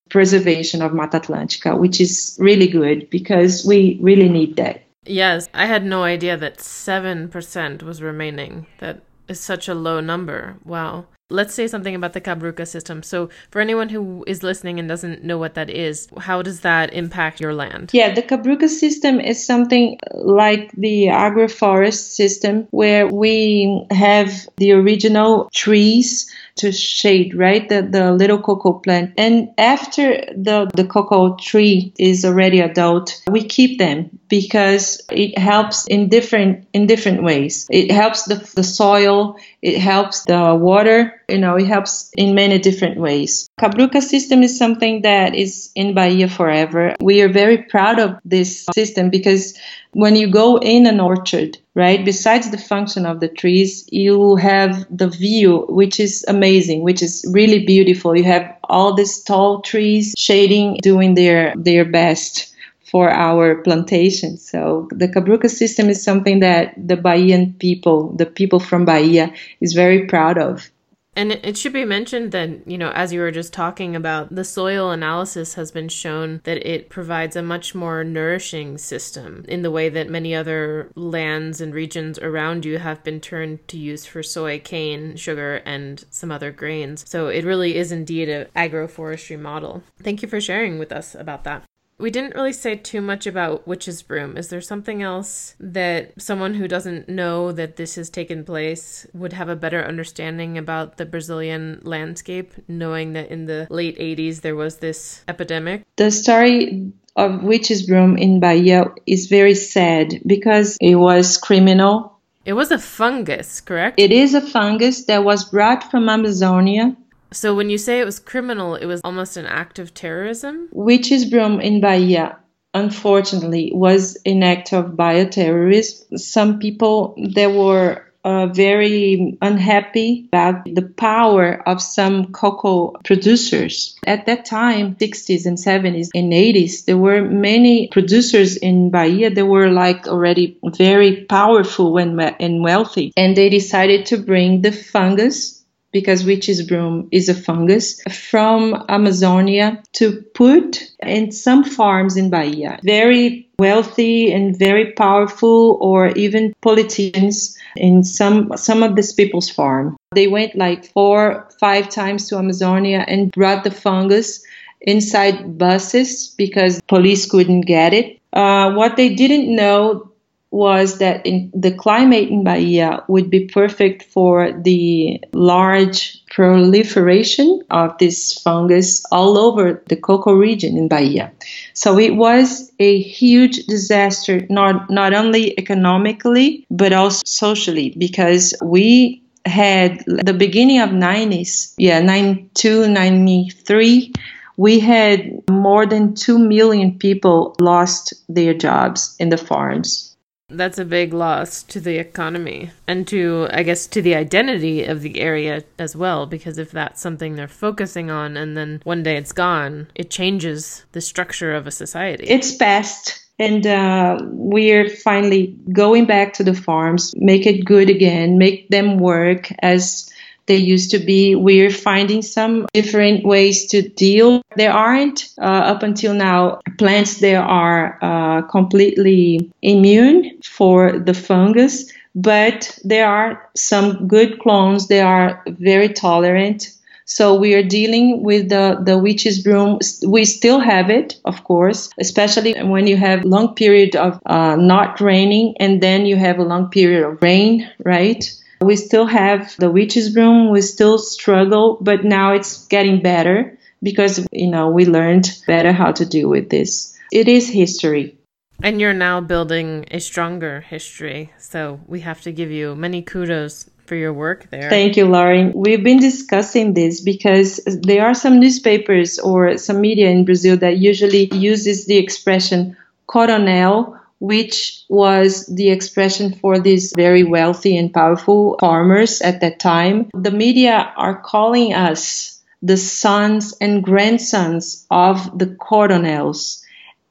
Preservation 0.10 0.82
of 0.82 0.94
Mata 0.94 1.20
Atlântica, 1.20 1.78
which 1.78 2.00
is 2.00 2.38
really 2.40 2.68
good 2.68 3.10
because 3.10 3.66
we 3.66 4.00
really 4.02 4.30
need 4.30 4.56
that. 4.56 4.82
Yes, 5.06 5.50
I 5.54 5.66
had 5.66 5.86
no 5.86 6.04
idea 6.04 6.38
that 6.38 6.60
7% 6.60 7.84
was 7.84 8.02
remaining. 8.02 8.68
That 8.80 9.02
is 9.28 9.40
such 9.40 9.68
a 9.68 9.74
low 9.74 10.00
number. 10.00 10.58
Wow. 10.64 11.06
Let's 11.30 11.54
say 11.54 11.68
something 11.68 11.94
about 11.94 12.14
the 12.14 12.22
Cabruca 12.22 12.66
system. 12.66 13.04
So, 13.04 13.30
for 13.52 13.60
anyone 13.60 13.90
who 13.90 14.24
is 14.26 14.44
listening 14.44 14.80
and 14.80 14.88
doesn't 14.88 15.26
know 15.26 15.38
what 15.38 15.56
that 15.56 15.70
is, 15.70 16.08
how 16.18 16.42
does 16.42 16.62
that 16.62 16.94
impact 16.94 17.42
your 17.42 17.54
land? 17.54 17.90
Yeah, 17.94 18.14
the 18.14 18.22
Cabruca 18.22 18.70
system 18.70 19.20
is 19.20 19.46
something 19.46 20.00
like 20.14 20.72
the 20.72 21.08
agroforest 21.08 22.12
system 22.16 22.68
where 22.72 23.08
we 23.08 23.86
have 23.92 24.48
the 24.56 24.72
original 24.72 25.50
trees 25.54 26.32
to 26.58 26.72
shade, 26.72 27.36
right? 27.36 27.68
The, 27.68 27.82
the 27.82 28.12
little 28.12 28.42
cocoa 28.42 28.74
plant. 28.74 29.14
And 29.18 29.50
after 29.58 30.26
the, 30.36 30.70
the 30.74 30.86
cocoa 30.86 31.36
tree 31.36 31.94
is 31.98 32.26
already 32.26 32.60
adult, 32.60 33.22
we 33.30 33.44
keep 33.44 33.80
them 33.80 34.20
because 34.30 35.02
it 35.12 35.38
helps 35.38 35.88
in 35.88 36.10
different, 36.10 36.68
in 36.74 36.88
different 36.88 37.24
ways. 37.24 37.68
It 37.70 37.92
helps 37.92 38.24
the, 38.24 38.36
the 38.56 38.64
soil. 38.64 39.38
It 39.68 39.80
helps 39.80 40.24
the 40.24 40.56
water. 40.56 41.22
You 41.28 41.40
know, 41.40 41.58
it 41.58 41.68
helps 41.68 42.10
in 42.16 42.34
many 42.34 42.58
different 42.58 43.02
ways. 43.02 43.50
Cabruca 43.60 44.02
system 44.02 44.42
is 44.42 44.58
something 44.58 45.02
that 45.02 45.36
is 45.36 45.72
in 45.76 45.94
Bahia 45.94 46.30
forever. 46.30 46.96
We 47.02 47.22
are 47.22 47.28
very 47.28 47.58
proud 47.58 48.00
of 48.00 48.18
this 48.24 48.66
system 48.74 49.10
because 49.10 49.60
when 49.92 50.16
you 50.16 50.32
go 50.32 50.58
in 50.60 50.86
an 50.86 51.02
orchard, 51.02 51.58
right, 51.76 52.06
besides 52.06 52.50
the 52.50 52.58
function 52.58 53.06
of 53.06 53.20
the 53.20 53.28
trees, 53.28 53.86
you 53.92 54.38
have 54.38 54.86
the 54.90 55.10
view, 55.10 55.66
which 55.68 56.00
is 56.00 56.24
amazing, 56.30 56.84
which 56.84 57.02
is 57.02 57.26
really 57.34 57.66
beautiful. 57.66 58.16
You 58.16 58.24
have 58.24 58.56
all 58.70 58.94
these 58.94 59.22
tall 59.22 59.62
trees 59.64 60.14
shading, 60.18 60.80
doing 60.82 61.16
their, 61.16 61.54
their 61.58 61.84
best 61.84 62.54
for 62.90 63.10
our 63.10 63.62
plantation. 63.62 64.38
So 64.38 64.88
the 64.92 65.08
Cabruca 65.08 65.50
system 65.50 65.90
is 65.90 66.02
something 66.02 66.40
that 66.40 66.74
the 66.78 66.96
Bahian 66.96 67.60
people, 67.60 68.14
the 68.14 68.26
people 68.26 68.60
from 68.60 68.86
Bahia, 68.86 69.34
is 69.60 69.74
very 69.74 70.06
proud 70.08 70.38
of. 70.38 70.72
And 71.18 71.32
it 71.32 71.58
should 71.58 71.74
be 71.74 71.84
mentioned 71.84 72.32
that, 72.34 72.68
you 72.68 72.78
know, 72.78 72.92
as 72.92 73.12
you 73.12 73.22
were 73.22 73.32
just 73.32 73.52
talking 73.52 73.96
about, 73.96 74.34
the 74.34 74.44
soil 74.44 74.92
analysis 74.92 75.56
has 75.56 75.72
been 75.72 75.90
shown 75.90 76.42
that 76.44 76.58
it 76.58 76.90
provides 76.90 77.36
a 77.36 77.42
much 77.42 77.74
more 77.74 78.04
nourishing 78.04 78.78
system 78.78 79.44
in 79.48 79.64
the 79.64 79.72
way 79.72 79.90
that 79.90 80.12
many 80.12 80.36
other 80.36 80.92
lands 80.94 81.60
and 81.60 81.74
regions 81.74 82.20
around 82.20 82.66
you 82.66 82.78
have 82.78 83.04
been 83.04 83.20
turned 83.20 83.68
to 83.70 83.80
use 83.80 84.06
for 84.06 84.22
soy, 84.22 84.60
cane, 84.60 85.16
sugar, 85.16 85.64
and 85.66 86.06
some 86.12 86.32
other 86.32 86.52
grains. 86.52 87.04
So 87.10 87.30
it 87.30 87.44
really 87.44 87.78
is 87.78 87.92
indeed 87.92 88.30
an 88.30 88.46
agroforestry 88.56 89.40
model. 89.40 89.82
Thank 90.04 90.22
you 90.22 90.28
for 90.28 90.40
sharing 90.40 90.78
with 90.78 90.92
us 90.92 91.16
about 91.16 91.46
that. 91.46 91.64
We 92.00 92.12
didn't 92.12 92.36
really 92.36 92.54
say 92.54 92.76
too 92.76 93.02
much 93.02 93.26
about 93.26 93.68
Witch's 93.68 94.04
Broom. 94.04 94.38
Is 94.38 94.50
there 94.50 94.62
something 94.62 95.02
else 95.02 95.56
that 95.60 96.14
someone 96.22 96.54
who 96.54 96.68
doesn't 96.68 97.10
know 97.10 97.52
that 97.52 97.76
this 97.76 97.96
has 97.96 98.12
taken 98.12 98.46
place 98.46 99.08
would 99.16 99.34
have 99.34 99.50
a 99.50 99.56
better 99.56 99.84
understanding 99.84 100.60
about 100.60 100.98
the 100.98 101.08
Brazilian 101.08 101.80
landscape, 101.82 102.54
knowing 102.68 103.14
that 103.14 103.32
in 103.32 103.48
the 103.48 103.66
late 103.72 103.98
80s 103.98 104.42
there 104.42 104.56
was 104.56 104.78
this 104.78 105.24
epidemic? 105.28 105.86
The 105.96 106.12
story 106.12 106.92
of 107.16 107.42
Witch's 107.42 107.88
Broom 107.88 108.16
in 108.16 108.40
Bahia 108.40 108.94
is 109.08 109.26
very 109.26 109.56
sad 109.56 110.22
because 110.24 110.78
it 110.80 110.96
was 110.96 111.38
criminal. 111.38 112.20
It 112.46 112.54
was 112.54 112.70
a 112.70 112.78
fungus, 112.78 113.60
correct? 113.60 114.00
It 114.00 114.12
is 114.12 114.36
a 114.36 114.42
fungus 114.42 115.06
that 115.06 115.24
was 115.24 115.50
brought 115.50 115.90
from 115.90 116.10
Amazonia 116.10 116.96
so 117.32 117.56
when 117.56 117.70
you 117.70 117.78
say 117.78 118.00
it 118.00 118.06
was 118.06 118.20
criminal, 118.20 118.76
it 118.76 118.86
was 118.86 119.02
almost 119.04 119.38
an 119.38 119.46
act 119.46 119.80
of 119.80 119.94
terrorism? 119.94 120.70
Witch's 120.72 121.26
Broom 121.26 121.60
in 121.60 121.82
Bahia, 121.82 122.38
unfortunately, 122.74 123.72
was 123.74 124.18
an 124.26 124.44
act 124.44 124.74
of 124.74 124.92
bioterrorism. 124.92 126.20
Some 126.20 126.60
people 126.60 127.16
that 127.34 127.52
were 127.52 128.08
uh, 128.28 128.48
very 128.48 129.38
unhappy 129.42 130.26
about 130.28 130.66
the 130.66 130.82
power 130.82 131.64
of 131.66 131.82
some 131.82 132.34
cocoa 132.34 132.94
producers. 133.06 133.96
At 134.06 134.26
that 134.26 134.44
time, 134.44 134.96
60s 134.96 135.46
and 135.46 135.58
70s 135.58 136.10
and 136.14 136.34
80s, 136.34 136.86
there 136.86 136.98
were 136.98 137.24
many 137.24 137.88
producers 137.88 138.58
in 138.58 138.90
Bahia 138.90 139.30
that 139.30 139.46
were 139.46 139.70
like 139.70 140.08
already 140.08 140.58
very 140.76 141.24
powerful 141.26 141.98
and, 141.98 142.20
and 142.20 142.64
wealthy. 142.64 143.14
And 143.16 143.38
they 143.38 143.48
decided 143.50 144.06
to 144.08 144.18
bring 144.18 144.62
the 144.62 144.74
fungus 144.74 145.57
because 146.00 146.24
witch's 146.24 146.62
broom 146.62 147.08
is 147.12 147.28
a 147.28 147.34
fungus 147.34 148.00
from 148.04 148.86
Amazonia 148.88 149.82
to 149.94 150.22
put 150.36 150.84
in 151.02 151.32
some 151.32 151.64
farms 151.64 152.16
in 152.16 152.30
Bahia. 152.30 152.80
Very 152.84 153.50
wealthy 153.58 154.32
and 154.32 154.56
very 154.56 154.92
powerful 154.92 155.80
or 155.82 156.10
even 156.10 156.54
politicians 156.62 157.58
in 157.76 158.04
some 158.04 158.56
some 158.56 158.84
of 158.84 158.96
these 158.96 159.12
people's 159.12 159.50
farm. 159.50 159.98
They 160.14 160.28
went 160.28 160.56
like 160.56 160.86
four, 160.86 161.50
five 161.60 161.90
times 161.90 162.30
to 162.30 162.38
Amazonia 162.38 163.04
and 163.08 163.32
brought 163.32 163.64
the 163.64 163.72
fungus 163.72 164.46
inside 164.82 165.58
buses 165.58 166.36
because 166.38 166.80
police 166.88 167.26
couldn't 167.26 167.62
get 167.62 167.92
it. 167.96 168.20
Uh, 168.34 168.72
what 168.74 168.98
they 168.98 169.16
didn't 169.16 169.50
know 169.56 170.07
was 170.52 171.00
that 171.00 171.24
the 171.26 171.74
climate 171.78 172.30
in 172.30 172.44
Bahia 172.44 173.04
would 173.08 173.30
be 173.30 173.48
perfect 173.48 174.04
for 174.04 174.52
the 174.52 175.22
large 175.34 176.24
proliferation 176.32 177.62
of 177.70 177.98
this 177.98 178.34
fungus 178.34 179.04
all 179.12 179.38
over 179.38 179.84
the 179.88 179.96
cocoa 179.96 180.34
region 180.34 180.78
in 180.78 180.88
Bahia. 180.88 181.32
So 181.74 182.00
it 182.00 182.16
was 182.16 182.72
a 182.80 183.02
huge 183.02 183.66
disaster, 183.66 184.46
not, 184.50 184.90
not 184.90 185.14
only 185.14 185.58
economically, 185.60 186.66
but 186.72 186.94
also 186.94 187.24
socially, 187.26 187.94
because 187.98 188.54
we 188.62 189.22
had 189.46 190.04
the 190.06 190.34
beginning 190.34 190.80
of 190.80 190.90
90s, 190.90 191.74
yeah, 191.78 192.00
92, 192.02 192.88
93, 192.88 194.14
we 194.58 194.80
had 194.80 195.44
more 195.50 195.86
than 195.86 196.16
2 196.16 196.40
million 196.40 196.98
people 196.98 197.56
lost 197.60 198.14
their 198.28 198.54
jobs 198.54 199.16
in 199.20 199.30
the 199.30 199.38
farms 199.38 200.07
that's 200.50 200.80
a 200.80 200.86
big 200.86 201.14
loss 201.14 201.62
to 201.62 201.80
the 201.82 201.98
economy 201.98 202.72
and 202.88 203.06
to, 203.10 203.48
I 203.52 203.64
guess, 203.64 203.86
to 203.88 204.02
the 204.02 204.16
identity 204.16 204.86
of 204.86 205.02
the 205.02 205.20
area 205.20 205.64
as 205.78 205.94
well, 205.94 206.26
because 206.26 206.58
if 206.58 206.72
that's 206.72 207.02
something 207.02 207.36
they're 207.36 207.50
focusing 207.50 208.10
on 208.10 208.38
and 208.38 208.56
then 208.56 208.82
one 208.86 209.04
day 209.04 209.18
it's 209.18 209.34
gone, 209.34 209.88
it 209.94 210.10
changes 210.10 210.86
the 210.94 211.02
structure 211.02 211.54
of 211.54 211.68
a 211.68 211.72
society. 211.72 212.24
It's 212.28 212.56
past. 212.56 213.26
And 213.40 213.68
uh, 213.68 214.20
we're 214.24 214.90
finally 214.90 215.56
going 215.72 216.06
back 216.06 216.34
to 216.36 216.44
the 216.44 216.56
farms, 216.56 217.14
make 217.18 217.46
it 217.46 217.66
good 217.66 217.90
again, 217.90 218.38
make 218.38 218.70
them 218.70 218.98
work 218.98 219.52
as 219.60 220.10
they 220.48 220.56
used 220.56 220.92
to 220.92 221.00
be. 221.00 221.36
We're 221.36 221.70
finding 221.70 222.22
some 222.22 222.66
different 222.74 223.26
ways 223.26 223.68
to 223.68 223.88
deal. 223.88 224.42
There 224.56 224.74
aren't, 224.74 225.30
uh, 225.40 225.44
up 225.74 225.84
until 225.84 226.14
now, 226.14 226.60
plants 226.78 227.20
that 227.20 227.36
are 227.36 228.00
uh, 228.02 228.42
completely 228.44 229.52
immune 229.62 230.42
for 230.44 230.98
the 231.00 231.14
fungus, 231.14 231.92
but 232.16 232.78
there 232.84 233.08
are 233.08 233.50
some 233.56 234.08
good 234.08 234.40
clones 234.40 234.88
that 234.88 235.04
are 235.06 235.44
very 235.46 235.90
tolerant. 235.90 236.74
So 237.06 237.36
we 237.36 237.54
are 237.54 237.64
dealing 237.64 238.22
with 238.22 238.50
the, 238.50 238.82
the 238.84 238.98
witch's 238.98 239.42
broom. 239.42 239.80
We 240.06 240.26
still 240.26 240.60
have 240.60 240.90
it, 240.90 241.16
of 241.24 241.44
course, 241.46 241.90
especially 242.00 242.54
when 242.64 242.86
you 242.86 242.98
have 242.98 243.24
long 243.24 243.56
period 243.56 243.96
of 243.96 244.20
uh, 244.26 244.58
not 244.58 245.00
raining 245.00 245.56
and 245.60 245.82
then 245.82 246.06
you 246.06 246.18
have 246.18 246.38
a 246.38 246.44
long 246.44 246.70
period 246.70 247.08
of 247.08 247.22
rain, 247.22 247.70
right? 247.86 248.30
We 248.62 248.76
still 248.76 249.06
have 249.06 249.56
the 249.58 249.72
witch's 249.72 250.14
broom. 250.14 250.52
We 250.52 250.62
still 250.62 250.98
struggle, 250.98 251.78
but 251.82 252.04
now 252.04 252.34
it's 252.34 252.66
getting 252.68 253.02
better 253.02 253.58
because, 253.84 254.26
you 254.32 254.50
know, 254.50 254.70
we 254.70 254.86
learned 254.86 255.30
better 255.46 255.72
how 255.72 255.92
to 255.94 256.06
deal 256.06 256.30
with 256.30 256.50
this. 256.50 256.98
It 257.12 257.28
is 257.28 257.50
history. 257.50 258.18
And 258.64 258.82
you're 258.82 258.94
now 258.94 259.22
building 259.22 259.86
a 259.92 260.00
stronger 260.00 260.62
history. 260.62 261.32
So 261.38 261.80
we 261.88 262.00
have 262.02 262.22
to 262.22 262.32
give 262.32 262.50
you 262.50 262.76
many 262.76 263.04
kudos 263.04 263.70
for 263.86 263.96
your 263.96 264.14
work 264.14 264.50
there. 264.50 264.70
Thank 264.70 264.98
you, 264.98 265.06
Lauren. 265.06 265.54
We've 265.56 265.84
been 265.84 266.00
discussing 266.00 266.74
this 266.74 267.02
because 267.02 267.58
there 267.66 268.06
are 268.06 268.14
some 268.14 268.40
newspapers 268.40 269.20
or 269.20 269.58
some 269.58 269.80
media 269.80 270.10
in 270.10 270.26
Brazil 270.26 270.58
that 270.58 270.78
usually 270.78 271.34
uses 271.34 271.86
the 271.86 271.98
expression 271.98 272.76
coronel 273.06 273.97
which 274.20 274.84
was 274.90 275.46
the 275.48 275.70
expression 275.70 276.34
for 276.34 276.60
these 276.60 276.94
very 276.96 277.24
wealthy 277.24 277.78
and 277.78 277.94
powerful 277.94 278.58
farmers 278.60 279.22
at 279.22 279.42
that 279.42 279.60
time. 279.60 280.10
The 280.14 280.32
media 280.32 280.92
are 280.96 281.22
calling 281.22 281.74
us 281.74 282.42
the 282.62 282.78
sons 282.78 283.54
and 283.62 283.84
grandsons 283.84 284.86
of 284.90 285.38
the 285.38 285.56
coronels. 285.56 286.64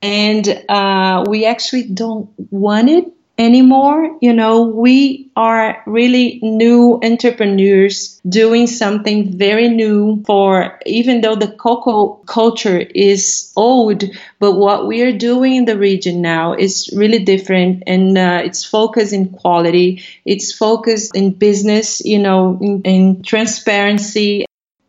And 0.02 0.46
uh, 0.68 1.24
we 1.28 1.46
actually 1.46 1.84
don't 1.84 2.28
want 2.50 2.88
it 2.90 3.15
anymore. 3.38 4.16
You 4.20 4.32
know, 4.32 4.62
we 4.62 5.30
are 5.36 5.82
really 5.86 6.40
new 6.42 6.98
entrepreneurs 7.02 8.20
doing 8.28 8.66
something 8.66 9.36
very 9.36 9.68
new 9.68 10.22
for, 10.26 10.78
even 10.86 11.20
though 11.20 11.36
the 11.36 11.48
cocoa 11.48 12.14
culture 12.26 12.78
is 12.78 13.52
old, 13.56 14.04
but 14.38 14.52
what 14.52 14.86
we 14.86 15.02
are 15.02 15.12
doing 15.12 15.56
in 15.56 15.64
the 15.66 15.78
region 15.78 16.22
now 16.22 16.54
is 16.54 16.90
really 16.96 17.18
different 17.24 17.82
and 17.86 18.16
uh, 18.16 18.40
it's 18.44 18.64
focused 18.64 19.12
in 19.12 19.28
quality. 19.28 20.02
It's 20.24 20.52
focused 20.52 21.14
in 21.14 21.32
business, 21.32 22.00
you 22.04 22.18
know, 22.18 22.58
in, 22.60 22.82
in 22.82 23.22
transparency 23.22 24.45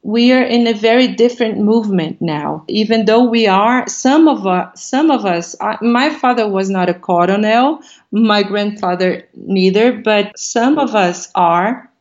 we 0.08 0.32
are 0.32 0.42
in 0.42 0.66
a 0.68 0.74
very 0.74 1.10
different 1.10 1.60
movement 1.60 2.22
now. 2.22 2.64
Even 2.70 3.04
though 3.04 3.26
we 3.26 3.46
are, 3.46 3.86
some 3.90 4.30
of 4.30 4.48
us, 4.48 4.82
some 4.82 5.12
of 5.12 5.26
us, 5.26 5.54
I, 5.60 5.78
my 5.82 6.10
father 6.10 6.48
was 6.48 6.70
not 6.70 6.88
a 6.88 6.94
coronel, 6.94 7.82
my 8.12 8.42
grandfather 8.42 9.28
neither, 9.36 9.92
but 9.92 10.32
some 10.40 10.80
of 10.80 10.96
us 10.96 11.30
are. 11.36 11.92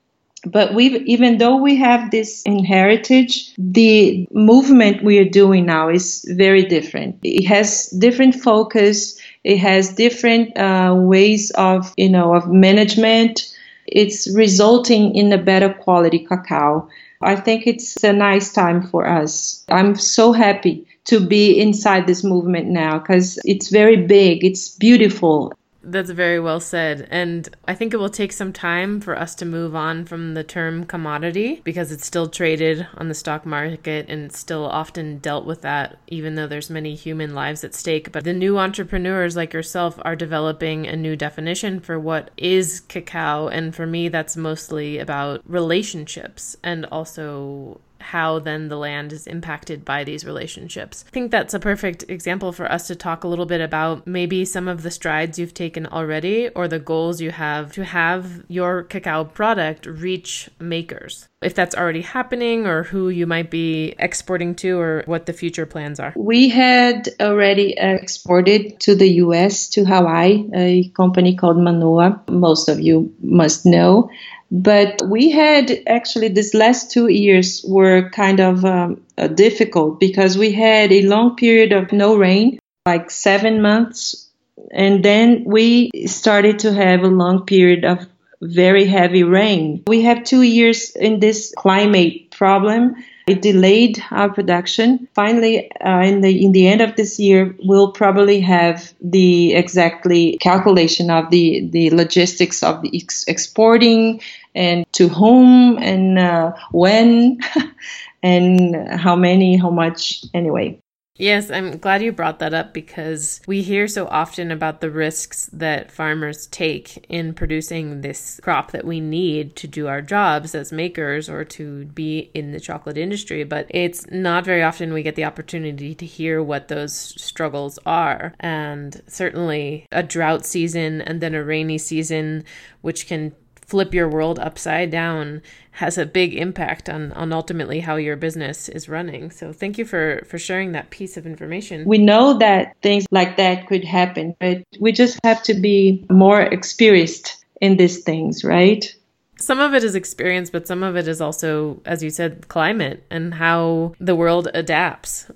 But 0.45 0.73
we, 0.75 0.99
even 1.01 1.39
though 1.39 1.57
we 1.57 1.75
have 1.79 2.13
this 2.13 2.45
heritage, 2.47 3.53
the 3.59 4.29
movement 4.31 5.03
we 5.03 5.19
are 5.19 5.29
doing 5.29 5.67
now 5.67 5.89
is 5.89 6.25
very 6.29 6.63
different. 6.63 7.19
It 7.25 7.47
has 7.47 7.89
different 7.99 8.37
focus. 8.37 9.21
It 9.43 9.59
has 9.59 9.97
different 9.97 10.57
uh, 10.57 10.95
ways 10.97 11.51
of, 11.57 11.93
you 11.97 12.09
know, 12.09 12.37
of 12.37 12.47
management. 12.47 13.53
It's 13.89 14.33
resulting 14.33 15.17
in 15.17 15.33
a 15.33 15.39
better 15.39 15.75
quality 15.75 16.21
cacao. 16.21 16.89
I 17.27 17.35
think 17.35 17.67
it's 17.67 18.05
a 18.05 18.13
nice 18.13 18.53
time 18.53 18.83
for 18.89 19.07
us. 19.07 19.65
I'm 19.69 19.97
so 19.97 20.33
happy 20.33 20.87
to 21.07 21.19
be 21.19 21.61
inside 21.61 22.07
this 22.07 22.23
movement 22.23 22.69
now 22.69 22.99
because 22.99 23.39
it's 23.45 23.69
very 23.69 23.97
big, 23.97 24.45
it's 24.45 24.71
beautiful. 24.77 25.53
That's 25.89 26.11
very 26.11 26.41
well 26.41 26.59
said. 26.59 27.07
And 27.13 27.49
I 27.69 27.75
think 27.77 27.95
it 27.95 27.99
will 27.99 28.09
take 28.09 28.33
some 28.33 28.53
time 28.53 29.01
for 29.01 29.17
us 29.17 29.37
to 29.37 29.45
move 29.45 29.77
on 29.77 30.05
from 30.05 30.35
the 30.35 30.43
term 30.43 30.85
commodity 30.85 31.61
because 31.63 31.93
it's 31.93 32.05
still 32.05 32.29
traded 32.29 32.89
on 32.97 33.09
the 33.09 33.15
stock 33.15 33.47
market 33.47 34.07
and 34.09 34.25
it's 34.25 34.39
still 34.39 34.67
often 34.67 35.19
dealt 35.19 35.47
with 35.47 35.63
that, 35.63 35.99
even 36.09 36.35
though 36.35 36.49
there's 36.49 36.71
many 36.71 36.97
human 36.97 37.37
lives 37.37 37.63
at 37.63 37.73
stake. 37.73 38.11
But 38.11 38.25
the 38.25 38.33
new 38.33 38.59
entrepreneurs 38.59 39.37
like 39.37 39.53
yourself 39.53 39.97
are 40.05 40.17
developing 40.17 40.89
a 40.89 40.97
new 40.97 41.15
definition 41.15 41.79
for 41.79 42.01
what 42.01 42.33
is 42.37 42.81
cacao. 42.81 43.47
And 43.47 43.73
for 43.73 43.87
me, 43.87 44.09
that's 44.09 44.37
mostly 44.37 44.99
about 44.99 45.41
relationships 45.47 46.57
and 46.65 46.85
also 46.87 47.81
how 48.01 48.39
then 48.39 48.69
the 48.69 48.77
land 48.77 49.13
is 49.13 49.27
impacted 49.27 49.85
by 49.85 50.05
these 50.05 50.25
relationships. 50.25 51.05
I 51.07 51.11
think 51.11 51.31
that's 51.31 51.55
a 51.55 51.61
perfect 51.61 52.05
example 52.09 52.53
for 52.53 52.71
us 52.71 52.87
to 52.89 52.97
talk 52.97 53.25
a 53.25 53.29
little 53.29 53.47
bit 53.47 53.61
about 53.61 54.07
maybe 54.07 54.45
some 54.45 54.69
of 54.69 54.83
the 54.83 54.91
strides 54.91 55.39
you've 55.39 55.55
taken 55.55 55.87
already 55.87 56.49
or 56.51 56.69
the 56.69 56.79
goals 56.79 57.21
you 57.21 57.31
have 57.31 57.73
to 57.73 57.85
have 57.85 58.45
your 58.49 58.83
cacao 58.85 59.25
product 59.25 59.87
reach 59.87 60.49
makers. 60.61 61.29
If 61.43 61.55
that's 61.55 61.75
already 61.75 62.01
happening 62.01 62.67
or 62.67 62.83
who 62.83 63.09
you 63.09 63.27
might 63.27 63.51
be 63.51 63.95
exporting 63.99 64.55
to 64.57 64.79
or 64.79 65.03
what 65.07 65.27
the 65.27 65.33
future 65.33 65.67
plans 65.67 66.01
are. 66.01 66.13
We 66.17 66.49
had 66.49 67.09
already 67.21 67.75
exported 67.77 68.81
to 68.81 68.95
the 68.95 69.09
US, 69.25 69.69
to 69.71 69.85
Hawaii, 69.85 70.49
a 70.55 70.89
company 70.91 71.37
called 71.37 71.59
Manoa. 71.59 72.23
Most 72.29 72.69
of 72.69 72.81
you 72.81 73.15
must 73.21 73.67
know. 73.67 74.11
But 74.51 75.03
we 75.05 75.31
had 75.31 75.83
actually 75.87 76.29
these 76.29 76.55
last 76.55 76.91
two 76.91 77.09
years 77.09 77.65
were 77.67 78.11
kind 78.11 78.41
of 78.41 78.65
um, 78.65 79.03
uh, 79.19 79.27
difficult 79.29 79.99
because 79.99 80.39
we 80.39 80.53
had 80.53 80.93
a 80.93 81.03
long 81.03 81.37
period 81.37 81.73
of 81.73 81.93
no 81.93 82.17
rain, 82.17 82.59
like 82.87 83.11
seven 83.11 83.61
months. 83.61 84.29
And 84.73 85.05
then 85.05 85.45
we 85.45 85.91
started 86.07 86.61
to 86.61 86.73
have 86.73 87.03
a 87.03 87.09
long 87.09 87.45
period 87.45 87.85
of 87.85 88.07
very 88.41 88.85
heavy 88.85 89.25
rain. 89.25 89.83
We 89.87 90.03
have 90.03 90.25
two 90.25 90.43
years 90.43 90.91
in 90.91 91.21
this 91.21 91.53
climate 91.57 92.31
problem 92.31 92.97
it 93.27 93.43
delayed 93.43 94.03
our 94.13 94.33
production. 94.33 95.09
Finally, 95.15 95.71
uh, 95.81 96.01
in 96.03 96.21
the 96.21 96.45
in 96.45 96.53
the 96.53 96.69
end 96.69 96.81
of 96.81 96.95
this 96.95 97.19
year, 97.19 97.57
we'll 97.65 97.91
probably 97.91 98.41
have 98.41 98.95
the 99.01 99.55
exactly 99.55 100.39
calculation 100.39 101.11
of 101.11 101.31
the 101.31 101.69
the 101.71 101.91
logistics 101.91 102.63
of 102.63 102.83
the 102.83 102.91
ex- 102.95 103.25
exporting 103.27 104.21
and 104.55 104.87
to 104.93 105.09
whom 105.09 105.77
and 105.79 106.19
uh, 106.19 106.53
when 106.71 107.41
and 108.23 108.91
how 108.93 109.17
many, 109.17 109.57
how 109.57 109.71
much. 109.71 110.25
Anyway, 110.33 110.81
Yes, 111.19 111.51
I'm 111.51 111.79
glad 111.79 112.03
you 112.03 112.13
brought 112.13 112.41
that 112.41 112.53
up 112.53 112.75
because 112.75 113.41
we 113.47 113.63
hear 113.63 113.89
so 113.89 114.07
often 114.07 114.51
about 114.51 114.81
the 114.81 114.91
risks 114.91 115.49
that 115.53 115.91
farmers 115.91 116.47
take 116.49 117.07
in 117.09 117.33
producing 117.33 118.03
this 118.03 118.39
crop 118.43 118.73
that 118.73 118.85
we 118.85 119.01
need 119.01 119.57
to 119.57 119.67
do 119.67 119.87
our 119.87 120.03
jobs 120.03 120.55
as 120.55 120.73
makers 120.73 121.31
or 121.31 121.45
to 121.45 121.87
be 121.87 122.31
in 122.35 122.53
the 122.53 122.61
chocolate 122.61 122.99
industry. 122.99 123.45
But 123.45 123.67
it's 123.71 124.07
not 124.11 124.45
very 124.45 124.63
often 124.63 124.93
we 124.93 125.03
get 125.03 125.17
the 125.17 125.25
opportunity 125.25 125.95
to 125.95 126.05
hear 126.05 126.43
what 126.43 126.69
those 126.69 126.93
struggles 126.95 127.79
are. 127.87 128.35
And 128.41 129.01
certainly 129.07 129.87
a 129.93 130.03
drought 130.03 130.45
season 130.45 131.01
and 131.01 131.23
then 131.23 131.35
a 131.35 131.43
rainy 131.43 131.79
season, 131.79 132.45
which 132.83 133.07
can 133.07 133.35
flip 133.67 133.93
your 133.93 134.09
world 134.09 134.39
upside 134.39 134.91
down 134.91 135.43
has 135.73 135.99
a 135.99 136.07
big 136.07 136.35
impact 136.35 136.89
on 136.89 137.13
on 137.13 137.33
ultimately 137.33 137.81
how 137.81 137.97
your 137.97 138.17
business 138.17 138.69
is 138.69 138.89
running. 138.89 139.31
So 139.31 139.53
thank 139.53 139.79
you 139.79 139.85
for 139.85 140.23
for 140.27 140.39
sharing 140.39 140.73
that 140.73 140.91
piece 140.91 141.17
of 141.17 141.27
information. 141.27 141.85
We 141.85 141.99
know 141.99 142.39
that 142.39 142.77
things 142.83 143.07
like 143.11 143.37
that 143.37 143.67
could 143.67 143.85
happen, 143.85 144.35
but 144.41 144.63
we 144.81 144.93
just 144.93 145.19
have 145.25 145.43
to 145.45 145.55
be 145.55 146.07
more 146.11 146.41
experienced 146.41 147.45
in 147.61 147.77
these 147.77 148.03
things, 148.03 148.45
right? 148.45 148.95
Some 149.39 149.61
of 149.61 149.75
it 149.75 149.85
is 149.85 149.95
experience, 149.95 150.49
but 150.49 150.67
some 150.67 150.83
of 150.83 150.97
it 150.97 151.07
is 151.07 151.21
also, 151.21 151.81
as 151.85 152.03
you 152.03 152.09
said, 152.09 152.49
climate 152.49 153.05
and 153.11 153.35
how 153.35 153.95
the 154.01 154.17
world 154.17 154.49
adapts. 154.55 155.31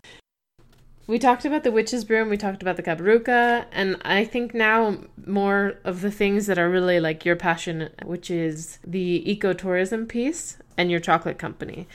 We 1.10 1.18
talked 1.18 1.44
about 1.44 1.64
the 1.64 1.72
witch's 1.72 2.04
broom, 2.04 2.30
we 2.30 2.36
talked 2.36 2.62
about 2.62 2.76
the 2.76 2.84
cabruca, 2.84 3.64
and 3.72 3.96
I 4.02 4.24
think 4.24 4.54
now 4.54 4.96
more 5.26 5.74
of 5.82 6.02
the 6.02 6.10
things 6.12 6.46
that 6.46 6.56
are 6.56 6.70
really 6.70 7.00
like 7.00 7.24
your 7.24 7.34
passion, 7.34 7.88
which 8.04 8.30
is 8.30 8.78
the 8.86 9.24
ecotourism 9.26 10.08
piece 10.08 10.58
and 10.76 10.88
your 10.88 11.00
chocolate 11.00 11.36
company. 11.36 11.88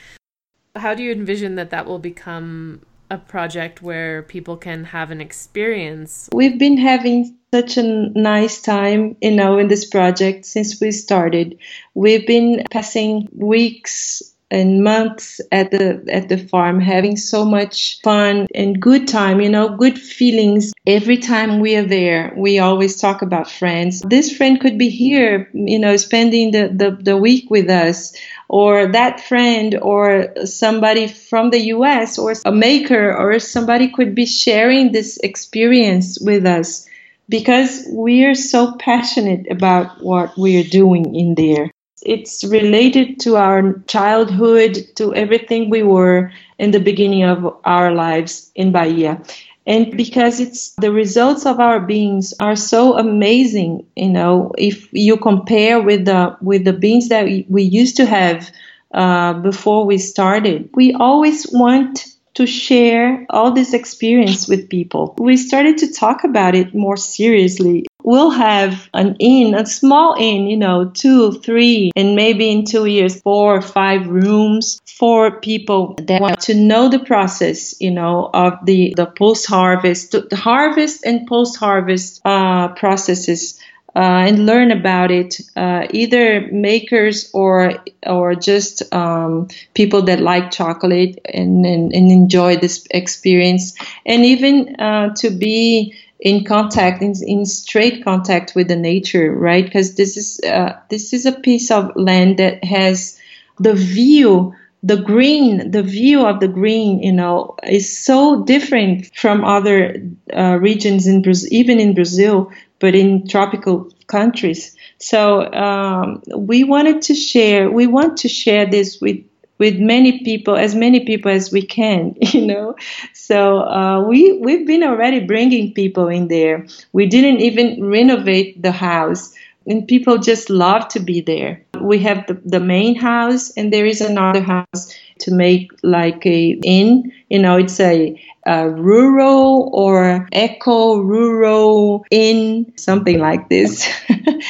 How 0.74 0.92
do 0.94 1.02
you 1.02 1.12
envision 1.12 1.54
that 1.54 1.70
that 1.70 1.86
will 1.86 1.98
become 1.98 2.82
a 3.10 3.16
project 3.16 3.80
where 3.80 4.22
people 4.22 4.58
can 4.58 4.84
have 4.84 5.10
an 5.10 5.22
experience? 5.22 6.28
We've 6.34 6.58
been 6.58 6.76
having 6.76 7.38
such 7.54 7.78
a 7.78 7.82
nice 7.82 8.60
time, 8.60 9.16
you 9.22 9.30
know, 9.30 9.56
in 9.56 9.68
this 9.68 9.86
project 9.86 10.44
since 10.44 10.78
we 10.78 10.90
started. 10.90 11.56
We've 11.94 12.26
been 12.26 12.64
passing 12.70 13.30
weeks 13.32 14.22
and 14.50 14.84
months 14.84 15.40
at 15.50 15.70
the 15.72 16.04
at 16.08 16.28
the 16.28 16.38
farm 16.38 16.80
having 16.80 17.16
so 17.16 17.44
much 17.44 18.00
fun 18.02 18.46
and 18.54 18.80
good 18.80 19.08
time 19.08 19.40
you 19.40 19.48
know 19.48 19.76
good 19.76 19.98
feelings. 19.98 20.72
Every 20.86 21.18
time 21.18 21.58
we 21.60 21.76
are 21.76 21.84
there 21.84 22.32
we 22.36 22.58
always 22.58 23.00
talk 23.00 23.22
about 23.22 23.50
friends. 23.50 24.02
This 24.02 24.36
friend 24.36 24.60
could 24.60 24.78
be 24.78 24.88
here 24.88 25.50
you 25.52 25.78
know 25.78 25.96
spending 25.96 26.52
the 26.52 26.68
the, 26.72 26.96
the 27.02 27.16
week 27.16 27.50
with 27.50 27.68
us 27.68 28.14
or 28.48 28.86
that 28.92 29.20
friend 29.20 29.76
or 29.82 30.32
somebody 30.44 31.08
from 31.08 31.50
the 31.50 31.66
US 31.76 32.18
or 32.18 32.34
a 32.44 32.52
maker 32.52 33.14
or 33.14 33.38
somebody 33.40 33.88
could 33.88 34.14
be 34.14 34.26
sharing 34.26 34.92
this 34.92 35.18
experience 35.18 36.18
with 36.20 36.46
us 36.46 36.86
because 37.28 37.84
we 37.90 38.24
are 38.24 38.36
so 38.36 38.76
passionate 38.78 39.50
about 39.50 40.02
what 40.02 40.38
we 40.38 40.60
are 40.60 40.68
doing 40.68 41.14
in 41.16 41.34
there 41.34 41.70
it's 42.02 42.44
related 42.44 43.20
to 43.20 43.36
our 43.36 43.74
childhood, 43.86 44.78
to 44.96 45.14
everything 45.14 45.70
we 45.70 45.82
were 45.82 46.30
in 46.58 46.70
the 46.70 46.80
beginning 46.80 47.24
of 47.24 47.56
our 47.64 47.92
lives 47.92 48.50
in 48.54 48.72
Bahia. 48.72 49.22
And 49.66 49.96
because 49.96 50.38
it's 50.38 50.70
the 50.76 50.92
results 50.92 51.44
of 51.44 51.58
our 51.58 51.80
beings 51.80 52.32
are 52.38 52.54
so 52.54 52.96
amazing, 52.96 53.84
you 53.96 54.10
know, 54.10 54.52
if 54.56 54.88
you 54.92 55.16
compare 55.16 55.80
with 55.80 56.04
the 56.04 56.36
with 56.40 56.64
the 56.64 56.72
beings 56.72 57.08
that 57.08 57.24
we, 57.24 57.46
we 57.48 57.62
used 57.64 57.96
to 57.96 58.06
have 58.06 58.48
uh, 58.94 59.32
before 59.34 59.84
we 59.84 59.98
started, 59.98 60.70
we 60.74 60.94
always 60.94 61.50
want 61.52 62.06
to 62.34 62.46
share 62.46 63.26
all 63.30 63.50
this 63.50 63.72
experience 63.72 64.46
with 64.46 64.68
people. 64.68 65.14
We 65.18 65.36
started 65.36 65.78
to 65.78 65.92
talk 65.92 66.22
about 66.22 66.54
it 66.54 66.74
more 66.74 66.96
seriously 66.96 67.86
we'll 68.06 68.30
have 68.30 68.88
an 68.94 69.16
inn, 69.18 69.54
a 69.54 69.66
small 69.66 70.14
inn, 70.18 70.46
you 70.46 70.56
know, 70.56 70.86
two, 70.86 71.32
three, 71.32 71.90
and 71.96 72.14
maybe 72.14 72.48
in 72.48 72.64
two 72.64 72.86
years, 72.86 73.20
four 73.20 73.56
or 73.56 73.60
five 73.60 74.06
rooms 74.06 74.80
for 74.86 75.40
people 75.40 75.96
that 76.04 76.22
want 76.22 76.40
to 76.40 76.54
know 76.54 76.88
the 76.88 77.00
process, 77.00 77.78
you 77.80 77.90
know, 77.90 78.30
of 78.32 78.54
the, 78.64 78.94
the 78.96 79.06
post 79.06 79.46
harvest, 79.46 80.12
the 80.12 80.36
harvest 80.36 81.04
and 81.04 81.26
post 81.26 81.58
harvest 81.58 82.22
uh, 82.24 82.68
processes 82.68 83.60
uh, 83.96 84.28
and 84.28 84.44
learn 84.44 84.70
about 84.70 85.10
it. 85.10 85.40
Uh, 85.56 85.86
either 85.90 86.46
makers 86.52 87.30
or 87.32 87.74
or 88.06 88.34
just 88.34 88.82
um, 88.94 89.48
people 89.72 90.02
that 90.02 90.20
like 90.20 90.50
chocolate 90.50 91.18
and, 91.24 91.64
and, 91.64 91.94
and, 91.94 92.12
enjoy 92.12 92.56
this 92.58 92.86
experience, 92.90 93.74
and 94.04 94.26
even 94.26 94.76
uh, 94.78 95.14
to 95.14 95.30
be 95.30 95.94
in 96.20 96.44
contact 96.44 97.02
in, 97.02 97.14
in 97.26 97.44
straight 97.44 98.02
contact 98.02 98.54
with 98.54 98.68
the 98.68 98.76
nature 98.76 99.32
right 99.32 99.64
because 99.64 99.96
this 99.96 100.16
is 100.16 100.40
uh, 100.44 100.72
this 100.88 101.12
is 101.12 101.26
a 101.26 101.32
piece 101.32 101.70
of 101.70 101.94
land 101.96 102.38
that 102.38 102.62
has 102.64 103.18
the 103.58 103.74
view 103.74 104.54
the 104.82 104.96
green 104.96 105.70
the 105.70 105.82
view 105.82 106.24
of 106.24 106.40
the 106.40 106.48
green 106.48 107.02
you 107.02 107.12
know 107.12 107.54
is 107.64 107.98
so 107.98 108.44
different 108.44 109.14
from 109.14 109.44
other 109.44 109.96
uh, 110.34 110.58
regions 110.60 111.06
in 111.06 111.22
brazil 111.22 111.48
even 111.52 111.78
in 111.78 111.94
brazil 111.94 112.50
but 112.78 112.94
in 112.94 113.26
tropical 113.26 113.90
countries. 114.06 114.76
So 114.98 115.52
um, 115.52 116.22
we 116.36 116.64
wanted 116.64 117.02
to 117.02 117.14
share. 117.14 117.70
We 117.70 117.86
want 117.86 118.18
to 118.18 118.28
share 118.28 118.66
this 118.66 119.00
with 119.00 119.24
with 119.58 119.78
many 119.78 120.22
people, 120.24 120.56
as 120.56 120.74
many 120.74 121.00
people 121.04 121.30
as 121.30 121.50
we 121.50 121.62
can, 121.62 122.14
you 122.20 122.46
know. 122.46 122.76
So 123.12 123.60
uh, 123.60 124.02
we 124.02 124.38
we've 124.38 124.66
been 124.66 124.82
already 124.82 125.20
bringing 125.20 125.72
people 125.72 126.08
in 126.08 126.28
there. 126.28 126.66
We 126.92 127.06
didn't 127.06 127.40
even 127.40 127.84
renovate 127.84 128.62
the 128.62 128.72
house, 128.72 129.34
and 129.66 129.86
people 129.86 130.18
just 130.18 130.50
love 130.50 130.88
to 130.88 131.00
be 131.00 131.20
there. 131.20 131.62
We 131.80 131.98
have 132.00 132.26
the, 132.26 132.34
the 132.44 132.60
main 132.60 132.94
house, 132.96 133.50
and 133.56 133.72
there 133.72 133.86
is 133.86 134.00
another 134.00 134.40
house 134.40 134.94
to 135.20 135.32
make 135.32 135.70
like 135.82 136.24
a 136.26 136.58
inn. 136.62 137.12
You 137.30 137.38
know, 137.38 137.56
it's 137.56 137.80
a 137.80 138.20
uh, 138.46 138.66
rural 138.66 139.70
or 139.72 140.28
eco 140.32 140.98
rural 140.98 142.04
inn, 142.10 142.72
something 142.76 143.18
like 143.18 143.48
this. 143.48 143.88